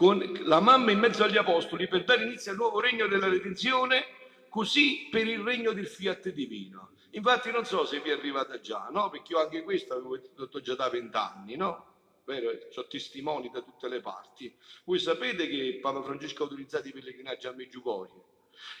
con 0.00 0.18
la 0.44 0.60
mamma 0.60 0.92
in 0.92 0.98
mezzo 0.98 1.24
agli 1.24 1.36
apostoli 1.36 1.86
per 1.86 2.04
dare 2.04 2.24
inizio 2.24 2.52
al 2.52 2.56
nuovo 2.56 2.80
regno 2.80 3.06
della 3.06 3.28
redenzione, 3.28 4.06
così 4.48 5.08
per 5.10 5.26
il 5.26 5.40
regno 5.40 5.72
del 5.72 5.86
fiat 5.86 6.30
divino. 6.30 6.92
Infatti 7.10 7.50
non 7.50 7.66
so 7.66 7.84
se 7.84 8.00
vi 8.00 8.08
è 8.08 8.14
arrivata 8.14 8.60
già, 8.60 8.88
no? 8.90 9.10
Perché 9.10 9.34
io 9.34 9.40
anche 9.40 9.62
questo 9.62 9.92
avevo 9.92 10.16
detto 10.16 10.62
già 10.62 10.74
da 10.74 10.88
vent'anni, 10.88 11.54
no? 11.54 11.96
Vero? 12.24 12.50
Ho 12.76 12.86
testimoni 12.86 13.50
da 13.50 13.60
tutte 13.60 13.88
le 13.88 14.00
parti. 14.00 14.56
Voi 14.84 14.98
sapete 14.98 15.46
che 15.46 15.78
Papa 15.82 16.02
Francesco 16.02 16.44
ha 16.44 16.46
autorizzato 16.46 16.88
i 16.88 16.92
pellegrinaggi 16.92 17.46
a 17.46 17.52
Meggiugorie? 17.52 18.24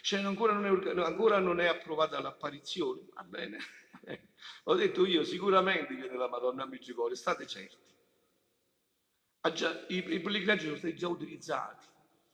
Cioè 0.00 0.20
ancora 0.20 0.54
non, 0.54 0.64
è, 0.64 1.00
ancora 1.02 1.38
non 1.38 1.60
è 1.60 1.66
approvata 1.66 2.18
l'apparizione? 2.22 3.08
Va 3.12 3.24
bene. 3.24 3.58
Ho 4.64 4.74
detto 4.74 5.04
io 5.04 5.22
sicuramente 5.24 5.94
che 5.94 6.08
nella 6.08 6.30
Madonna 6.30 6.64
Meggiugorie, 6.64 7.14
state 7.14 7.46
certi. 7.46 7.89
Già, 9.54 9.84
i, 9.88 9.96
I 9.96 10.20
pellegrinaggi 10.20 10.64
sono 10.64 10.76
stati 10.76 10.94
già 10.94 11.08
utilizzati, 11.08 11.86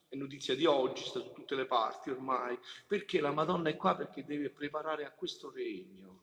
è 0.09 0.16
notizia 0.16 0.57
di 0.57 0.66
oggi, 0.66 1.05
sta 1.05 1.21
su 1.21 1.33
tutte 1.33 1.55
le 1.55 1.66
parti 1.66 2.11
ormai, 2.11 2.59
perché 2.87 3.21
la 3.21 3.31
Madonna 3.31 3.69
è 3.69 3.77
qua 3.77 3.95
perché 3.95 4.25
deve 4.25 4.51
preparare 4.51 5.05
a 5.05 5.12
questo 5.12 5.51
regno. 5.51 6.23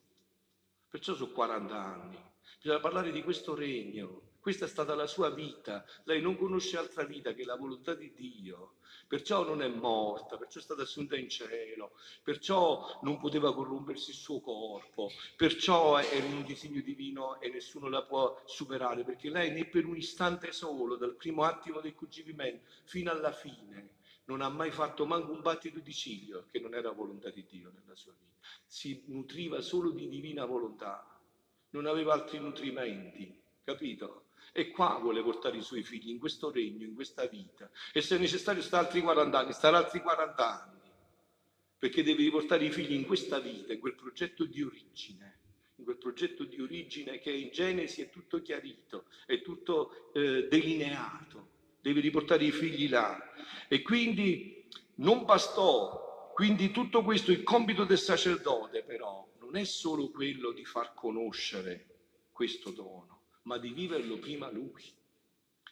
Perciò 0.90 1.16
sono 1.16 1.32
40 1.32 1.76
anni, 1.76 2.18
bisogna 2.62 2.80
parlare 2.80 3.12
di 3.12 3.24
questo 3.24 3.56
regno. 3.56 4.33
Questa 4.44 4.66
è 4.66 4.68
stata 4.68 4.94
la 4.94 5.08
sua 5.08 5.30
vita, 5.30 5.86
lei 6.04 6.20
non 6.20 6.36
conosce 6.36 6.78
altra 6.78 7.06
vita 7.06 7.32
che 7.32 7.46
la 7.46 7.56
volontà 7.56 7.94
di 7.94 8.12
Dio 8.14 8.74
perciò 9.08 9.46
non 9.46 9.62
è 9.62 9.70
morta, 9.70 10.36
perciò 10.36 10.60
è 10.60 10.62
stata 10.62 10.82
assunta 10.82 11.16
in 11.16 11.30
cielo, 11.30 11.92
perciò 12.22 13.00
non 13.04 13.20
poteva 13.20 13.54
corrompersi 13.54 14.10
il 14.10 14.18
suo 14.18 14.42
corpo, 14.42 15.10
perciò 15.38 15.96
è 15.96 16.16
in 16.16 16.34
un 16.34 16.44
disegno 16.44 16.82
divino 16.82 17.40
e 17.40 17.50
nessuno 17.52 17.88
la 17.88 18.04
può 18.04 18.38
superare, 18.44 19.06
perché 19.06 19.30
lei 19.30 19.52
né 19.52 19.64
per 19.64 19.86
un 19.86 19.96
istante 19.96 20.52
solo, 20.52 20.98
dal 20.98 21.16
primo 21.16 21.44
attimo 21.44 21.80
del 21.80 21.96
concepimento 21.96 22.66
fino 22.84 23.12
alla 23.12 23.32
fine, 23.32 23.92
non 24.26 24.42
ha 24.42 24.50
mai 24.50 24.72
fatto 24.72 25.06
manco 25.06 25.32
un 25.32 25.42
battito 25.42 25.80
di 25.80 25.94
ciglio, 25.94 26.48
che 26.52 26.60
non 26.60 26.74
era 26.74 26.92
volontà 26.92 27.30
di 27.30 27.46
Dio 27.50 27.72
nella 27.74 27.96
sua 27.96 28.12
vita. 28.12 28.46
Si 28.66 29.04
nutriva 29.06 29.62
solo 29.62 29.92
di 29.92 30.10
divina 30.10 30.44
volontà, 30.44 31.18
non 31.70 31.86
aveva 31.86 32.12
altri 32.12 32.40
nutrimenti, 32.40 33.42
capito? 33.64 34.23
E 34.52 34.70
qua 34.72 34.98
vuole 35.02 35.22
portare 35.22 35.58
i 35.58 35.62
suoi 35.62 35.84
figli 35.84 36.10
in 36.10 36.20
questo 36.20 36.52
regno, 36.52 36.84
in 36.84 36.94
questa 36.94 37.26
vita. 37.28 37.70
E 37.92 38.02
se 38.02 38.16
è 38.16 38.20
necessario 38.20 38.62
stare 38.62 38.86
altri 38.86 39.02
40 39.02 39.38
anni, 39.38 39.54
stare 39.54 39.78
altri 39.78 40.02
40 40.02 40.62
anni. 40.64 40.80
Perché 41.78 42.04
deve 42.04 42.24
riportare 42.24 42.66
i 42.66 42.72
figli 42.72 42.94
in 42.94 43.06
questa 43.06 43.40
vita, 43.40 43.74
in 43.74 43.80
quel 43.80 43.96
progetto 43.96 44.46
di 44.46 44.62
origine. 44.62 45.40
In 45.78 45.84
quel 45.86 45.98
progetto 45.98 46.44
di 46.44 46.62
origine 46.62 47.20
che 47.20 47.32
in 47.32 47.50
Genesi 47.52 48.02
è 48.02 48.10
tutto 48.10 48.42
chiarito, 48.42 49.06
è 49.26 49.42
tutto 49.42 50.12
eh, 50.14 50.48
delineato. 50.50 51.50
Deve 51.82 52.00
riportare 52.00 52.46
i 52.46 52.52
figli 52.52 52.90
là. 52.90 53.34
E 53.68 53.82
quindi 53.82 54.66
non 54.96 55.26
bastò. 55.26 56.32
Quindi 56.34 56.72
tutto 56.72 57.04
questo, 57.04 57.32
il 57.32 57.44
compito 57.44 57.84
del 57.84 58.00
sacerdote 58.00 58.82
però, 58.84 59.28
non 59.40 59.56
è 59.56 59.66
solo 59.66 60.10
quello 60.10 60.52
di 60.52 60.66
far 60.66 60.96
conoscere 60.96 61.94
questo 62.32 62.72
dono, 62.72 63.13
ma 63.44 63.58
di 63.58 63.72
viverlo 63.72 64.18
prima 64.18 64.50
lui, 64.52 64.84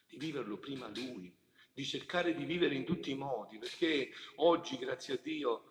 di 0.08 0.18
viverlo 0.18 0.58
prima 0.58 0.90
lui, 0.90 1.34
di 1.74 1.86
cercare 1.86 2.34
di 2.34 2.44
vivere 2.44 2.76
in 2.76 2.86
tutti 2.86 3.12
i 3.12 3.16
modi, 3.16 3.58
perché 3.58 4.12
oggi, 4.36 4.78
grazie 4.78 5.16
a 5.16 5.20
Dio, 5.22 5.64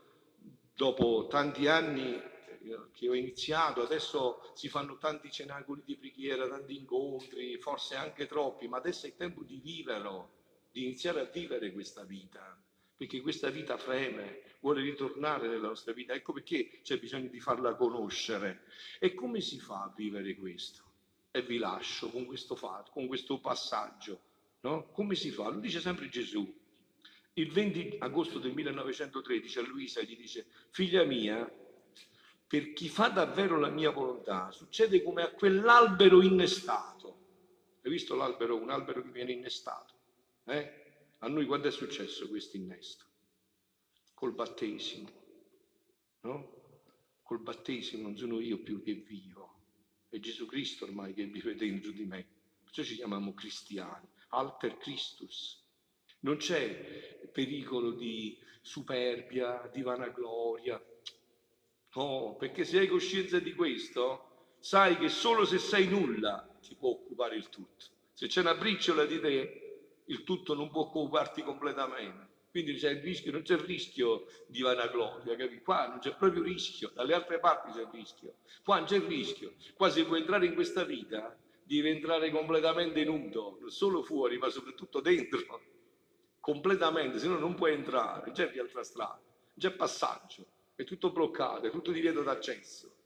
dopo 0.75 1.27
tanti 1.29 1.67
anni 1.67 2.15
eh, 2.15 2.91
che 2.93 3.09
ho 3.09 3.15
iniziato, 3.15 3.83
adesso 3.83 4.53
si 4.55 4.69
fanno 4.69 4.97
tanti 4.97 5.31
cenacoli 5.31 5.83
di 5.85 5.97
preghiera, 5.97 6.49
tanti 6.49 6.77
incontri, 6.77 7.59
forse 7.59 7.97
anche 7.97 8.27
troppi, 8.27 8.67
ma 8.67 8.79
adesso 8.79 9.07
è 9.07 9.11
il 9.11 9.17
tempo 9.17 9.43
di 9.43 9.61
viverlo, 9.63 10.39
di 10.71 10.85
iniziare 10.85 11.21
a 11.21 11.25
vivere 11.25 11.73
questa 11.73 12.05
vita, 12.05 12.59
perché 12.97 13.21
questa 13.21 13.51
vita 13.51 13.77
freme, 13.77 14.43
vuole 14.61 14.83
ritornare 14.83 15.49
nella 15.49 15.69
nostra 15.69 15.93
vita. 15.93 16.13
Ecco 16.13 16.33
perché 16.33 16.81
c'è 16.83 16.99
bisogno 16.99 17.29
di 17.29 17.41
farla 17.41 17.75
conoscere. 17.75 18.65
E 18.99 19.15
come 19.15 19.41
si 19.41 19.59
fa 19.59 19.85
a 19.85 19.93
vivere 19.95 20.35
questo? 20.35 20.90
E 21.31 21.43
vi 21.43 21.59
lascio 21.59 22.11
con 22.11 22.25
questo 22.27 22.57
fatto, 22.57 22.91
con 22.91 23.07
questo 23.07 23.39
passaggio. 23.39 24.21
No? 24.61 24.91
Come 24.93 25.15
si 25.15 25.31
fa? 25.31 25.49
Lo 25.49 25.61
dice 25.61 25.81
sempre 25.81 26.09
Gesù. 26.09 26.59
Il 27.35 27.53
20 27.53 27.97
agosto 28.01 28.39
del 28.39 28.53
1913 28.53 29.59
a 29.59 29.63
Luisa 29.63 30.03
gli 30.03 30.17
dice, 30.17 30.47
figlia 30.71 31.05
mia, 31.05 31.51
per 32.47 32.73
chi 32.73 32.89
fa 32.89 33.09
davvero 33.09 33.59
la 33.59 33.71
mia 33.71 33.91
volontà, 33.91 34.51
succede 34.51 35.03
come 35.03 35.23
a 35.23 35.31
quell'albero 35.31 36.23
innestato. 36.23 37.19
Hai 37.83 37.91
visto 37.91 38.15
l'albero, 38.17 38.57
un 38.57 38.71
albero 38.71 39.03
che 39.03 39.11
viene 39.11 39.33
innestato? 39.33 39.95
Eh? 40.45 40.79
A 41.19 41.29
noi 41.29 41.47
quando 41.47 41.69
è 41.69 41.71
successo 41.71 42.29
questo 42.29 42.57
innesto? 42.57 43.09
col 44.21 44.35
battesimo, 44.35 45.09
no? 46.21 46.59
Col 47.23 47.39
battesimo 47.39 48.03
non 48.03 48.19
sono 48.19 48.39
io 48.39 48.59
più 48.59 48.83
che 48.83 48.93
vivo, 48.93 49.60
è 50.11 50.19
Gesù 50.19 50.45
Cristo 50.45 50.85
ormai 50.85 51.15
che 51.15 51.25
vive 51.25 51.55
dentro 51.55 51.93
di 51.93 52.05
me. 52.05 52.27
Perciò 52.65 52.83
ci 52.83 52.97
chiamiamo 52.97 53.33
cristiani, 53.33 54.07
alter 54.31 54.77
Christus. 54.77 55.65
Non 56.21 56.37
c'è 56.37 57.29
pericolo 57.33 57.93
di 57.93 58.37
superbia, 58.61 59.69
di 59.73 59.83
vanagloria. 59.83 60.83
No, 61.95 62.37
perché 62.39 62.65
se 62.65 62.81
hai 62.81 62.89
coscienza 62.89 63.39
di 63.39 63.55
questo, 63.55 64.57
sai 64.59 64.99
che 64.99 65.09
solo 65.09 65.45
se 65.45 65.59
sei 65.59 65.87
nulla 65.89 66.47
ti 66.61 66.75
può 66.75 66.91
occupare 66.91 67.37
il 67.37 67.49
tutto. 67.49 67.87
Se 68.13 68.27
c'è 68.27 68.41
una 68.41 68.55
briciola 68.55 69.05
di 69.07 69.19
te, 69.21 70.03
il 70.07 70.25
tutto 70.25 70.55
non 70.55 70.71
può 70.71 70.83
occuparti 70.83 71.43
completamente. 71.43 72.30
Quindi 72.51 72.75
c'è 72.75 72.91
il 72.91 73.01
rischio, 73.01 73.31
non 73.31 73.43
c'è 73.43 73.55
il 73.55 73.61
rischio 73.61 74.27
di 74.49 74.61
vanagloria, 74.61 75.37
capi? 75.37 75.61
Qua 75.61 75.87
non 75.87 75.99
c'è 76.01 76.17
proprio 76.17 76.43
rischio, 76.43 76.91
dalle 76.93 77.15
altre 77.15 77.39
parti 77.39 77.71
c'è 77.71 77.83
il 77.83 77.91
rischio. 77.93 78.35
Qua 78.65 78.79
non 78.79 78.87
c'è 78.87 78.97
il 78.97 79.03
rischio. 79.03 79.55
Qua 79.75 79.89
se 79.89 80.03
vuoi 80.03 80.21
entrare 80.21 80.47
in 80.47 80.55
questa 80.55 80.83
vita, 80.83 81.39
devi 81.63 81.89
entrare 81.89 82.31
completamente 82.31 83.05
nudo, 83.05 83.59
non 83.61 83.71
solo 83.71 84.03
fuori, 84.03 84.37
ma 84.39 84.49
soprattutto 84.49 85.01
dentro. 85.01 85.63
Completamente, 86.41 87.21
se 87.21 87.29
no 87.29 87.39
non 87.39 87.55
puoi 87.55 87.75
entrare, 87.75 88.33
c'è 88.33 88.51
più 88.51 88.61
altra 88.61 88.83
strada, 88.83 89.21
c'è 89.57 89.71
passaggio, 89.71 90.47
è 90.75 90.83
tutto 90.83 91.13
bloccato, 91.13 91.67
è 91.67 91.71
tutto 91.71 91.93
divieto 91.93 92.23
d'accesso. 92.23 92.97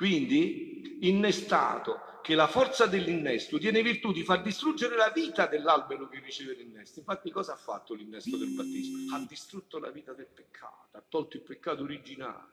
Quindi, 0.00 0.96
innestato, 1.00 2.20
che 2.22 2.34
la 2.34 2.46
forza 2.46 2.86
dell'innesto 2.86 3.58
tiene 3.58 3.82
virtù 3.82 4.12
di 4.12 4.24
far 4.24 4.40
distruggere 4.40 4.96
la 4.96 5.10
vita 5.10 5.46
dell'albero 5.46 6.08
che 6.08 6.20
riceve 6.20 6.54
l'innesto. 6.54 7.00
Infatti 7.00 7.30
cosa 7.30 7.52
ha 7.52 7.56
fatto 7.56 7.92
l'innesto 7.92 8.38
del 8.38 8.48
battesimo? 8.48 9.14
Ha 9.14 9.18
distrutto 9.28 9.78
la 9.78 9.90
vita 9.90 10.14
del 10.14 10.28
peccato, 10.32 10.96
ha 10.96 11.04
tolto 11.06 11.36
il 11.36 11.42
peccato 11.42 11.82
originale. 11.82 12.48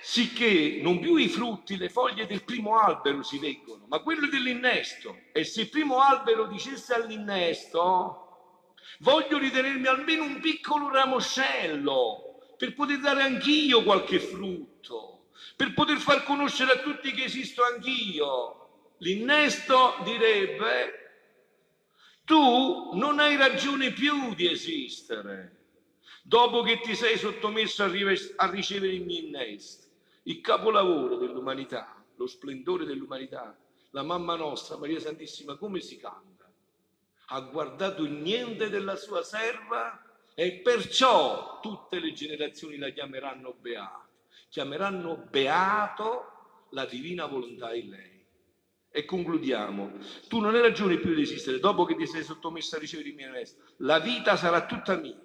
Sicché 0.00 0.80
non 0.80 0.98
più 1.00 1.16
i 1.16 1.28
frutti, 1.28 1.76
le 1.76 1.90
foglie 1.90 2.24
del 2.24 2.44
primo 2.44 2.78
albero 2.78 3.22
si 3.22 3.38
leggono, 3.38 3.84
ma 3.88 3.98
quello 3.98 4.28
dell'innesto. 4.28 5.18
E 5.32 5.44
se 5.44 5.60
il 5.60 5.68
primo 5.68 6.00
albero 6.00 6.46
dicesse 6.46 6.94
all'innesto, 6.94 8.76
voglio 9.00 9.36
ritenermi 9.36 9.86
almeno 9.86 10.24
un 10.24 10.40
piccolo 10.40 10.88
ramoscello 10.88 12.54
per 12.56 12.72
poter 12.72 13.00
dare 13.00 13.20
anch'io 13.20 13.82
qualche 13.82 14.18
frutto 14.18 15.21
per 15.56 15.74
poter 15.74 15.98
far 15.98 16.24
conoscere 16.24 16.72
a 16.72 16.78
tutti 16.78 17.12
che 17.12 17.24
esisto 17.24 17.62
anch'io. 17.64 18.94
L'innesto 18.98 19.96
direbbe, 20.04 21.00
tu 22.24 22.92
non 22.94 23.18
hai 23.18 23.36
ragione 23.36 23.92
più 23.92 24.34
di 24.34 24.50
esistere 24.50 25.62
dopo 26.22 26.62
che 26.62 26.80
ti 26.80 26.94
sei 26.94 27.18
sottomesso 27.18 27.82
a, 27.82 27.88
rive- 27.88 28.32
a 28.36 28.48
ricevere 28.48 28.92
il 28.92 29.04
mio 29.04 29.18
innesto. 29.18 29.88
Il 30.24 30.40
capolavoro 30.40 31.16
dell'umanità, 31.16 32.04
lo 32.14 32.26
splendore 32.26 32.84
dell'umanità, 32.84 33.58
la 33.90 34.02
mamma 34.02 34.36
nostra, 34.36 34.78
Maria 34.78 35.00
Santissima, 35.00 35.56
come 35.56 35.80
si 35.80 35.98
canta? 35.98 36.50
Ha 37.26 37.40
guardato 37.40 38.04
il 38.04 38.12
niente 38.12 38.70
della 38.70 38.94
sua 38.94 39.24
serva 39.24 40.00
e 40.34 40.60
perciò 40.60 41.58
tutte 41.60 41.98
le 41.98 42.12
generazioni 42.12 42.76
la 42.78 42.90
chiameranno 42.90 43.52
beata 43.54 44.01
chiameranno 44.52 45.16
beato 45.30 46.66
la 46.72 46.84
divina 46.84 47.24
volontà 47.24 47.74
in 47.74 47.88
lei. 47.88 48.22
E 48.90 49.06
concludiamo. 49.06 49.92
Tu 50.28 50.40
non 50.40 50.54
hai 50.54 50.60
ragione 50.60 50.98
più 50.98 51.14
di 51.14 51.22
esistere 51.22 51.58
dopo 51.58 51.86
che 51.86 51.96
ti 51.96 52.06
sei 52.06 52.22
sottomesso 52.22 52.76
a 52.76 52.78
ricevere 52.78 53.08
il 53.08 53.14
mio 53.14 53.32
resto. 53.32 53.62
La 53.78 53.98
vita 53.98 54.36
sarà 54.36 54.66
tutta 54.66 54.96
mia. 54.96 55.18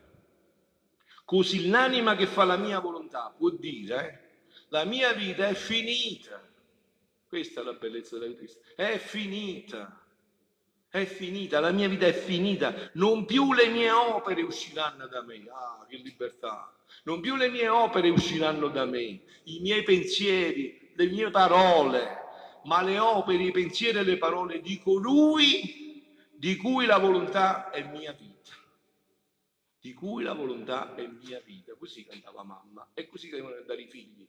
Così 1.25 1.67
l'anima 1.67 2.15
che 2.15 2.25
fa 2.25 2.45
la 2.45 2.55
mia 2.55 2.79
volontà 2.79 3.33
può 3.37 3.49
dire, 3.49 3.99
eh, 3.99 4.55
la 4.69 4.85
mia 4.85 5.11
vita 5.11 5.49
è 5.49 5.55
finita. 5.55 6.41
Questa 7.27 7.59
è 7.59 7.63
la 7.65 7.73
bellezza 7.73 8.17
della 8.17 8.33
vita. 8.33 8.53
È 8.77 8.97
finita. 8.97 10.06
È 10.89 11.06
finita, 11.06 11.60
la 11.60 11.71
mia 11.71 11.88
vita 11.88 12.06
è 12.06 12.13
finita. 12.13 12.89
Non 12.93 13.26
più 13.26 13.54
le 13.54 13.67
mie 13.67 13.91
opere 13.91 14.41
usciranno 14.41 15.08
da 15.08 15.21
me. 15.21 15.43
Ah, 15.50 15.86
che 15.88 15.97
libertà. 15.97 16.71
Non 17.04 17.19
più 17.19 17.36
le 17.36 17.50
mie 17.50 17.67
opere 17.67 18.10
usciranno 18.10 18.69
da 18.69 18.86
me, 18.86 19.21
i 19.43 19.60
miei 19.62 19.84
pensieri, 19.84 20.91
le 20.95 21.06
mie 21.08 21.30
parole, 21.30 22.17
ma 22.63 22.82
le 22.82 22.97
opere, 23.00 23.43
i 23.43 23.52
pensieri 23.52 24.00
e 24.00 24.04
le 24.04 24.17
parole 24.17 24.62
di 24.62 24.80
colui 24.80 26.06
di 26.34 26.56
cui 26.56 26.86
la 26.86 26.97
volontà 26.97 27.69
è 27.71 27.84
mia 27.84 28.12
vita. 28.13 28.52
Di 29.80 29.93
cui 29.93 30.23
la 30.23 30.34
volontà 30.34 30.95
è 30.95 31.08
mia 31.08 31.41
vita. 31.43 31.73
Così 31.76 32.06
cantava 32.06 32.43
mamma 32.43 32.89
e 32.93 33.08
così 33.08 33.30
devono 33.30 33.56
andare 33.56 33.82
i 33.82 33.88
figli. 33.88 34.28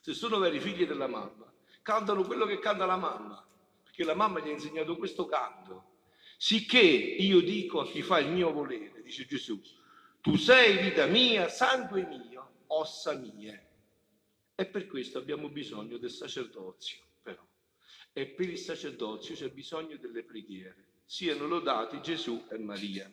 Se 0.00 0.12
sono 0.12 0.38
veri 0.38 0.60
figli 0.60 0.86
della 0.86 1.08
mamma, 1.08 1.50
cantano 1.82 2.22
quello 2.24 2.46
che 2.46 2.58
canta 2.58 2.86
la 2.86 2.96
mamma, 2.96 3.44
perché 3.82 4.04
la 4.04 4.14
mamma 4.14 4.40
gli 4.40 4.48
ha 4.48 4.52
insegnato 4.52 4.96
questo 4.96 5.26
canto. 5.26 5.96
Sicché 6.40 6.78
io 6.78 7.40
dico 7.40 7.80
a 7.80 7.90
chi 7.90 8.00
fa 8.00 8.20
il 8.20 8.30
mio 8.30 8.52
volere, 8.52 9.02
dice 9.02 9.26
Gesù, 9.26 9.60
tu 10.20 10.36
sei 10.36 10.80
vita 10.80 11.04
mia, 11.06 11.48
sangue 11.48 12.06
mio, 12.06 12.62
ossa 12.68 13.14
mie. 13.14 13.66
E 14.54 14.66
per 14.66 14.86
questo 14.86 15.18
abbiamo 15.18 15.48
bisogno 15.48 15.98
del 15.98 16.12
sacerdozio, 16.12 16.98
però. 17.22 17.44
E 18.12 18.26
per 18.26 18.48
il 18.48 18.56
sacerdozio 18.56 19.34
c'è 19.34 19.50
bisogno 19.50 19.96
delle 19.96 20.22
preghiere. 20.22 20.86
Siano 21.04 21.48
lodati 21.48 22.00
Gesù 22.00 22.46
e 22.48 22.58
Maria. 22.58 23.12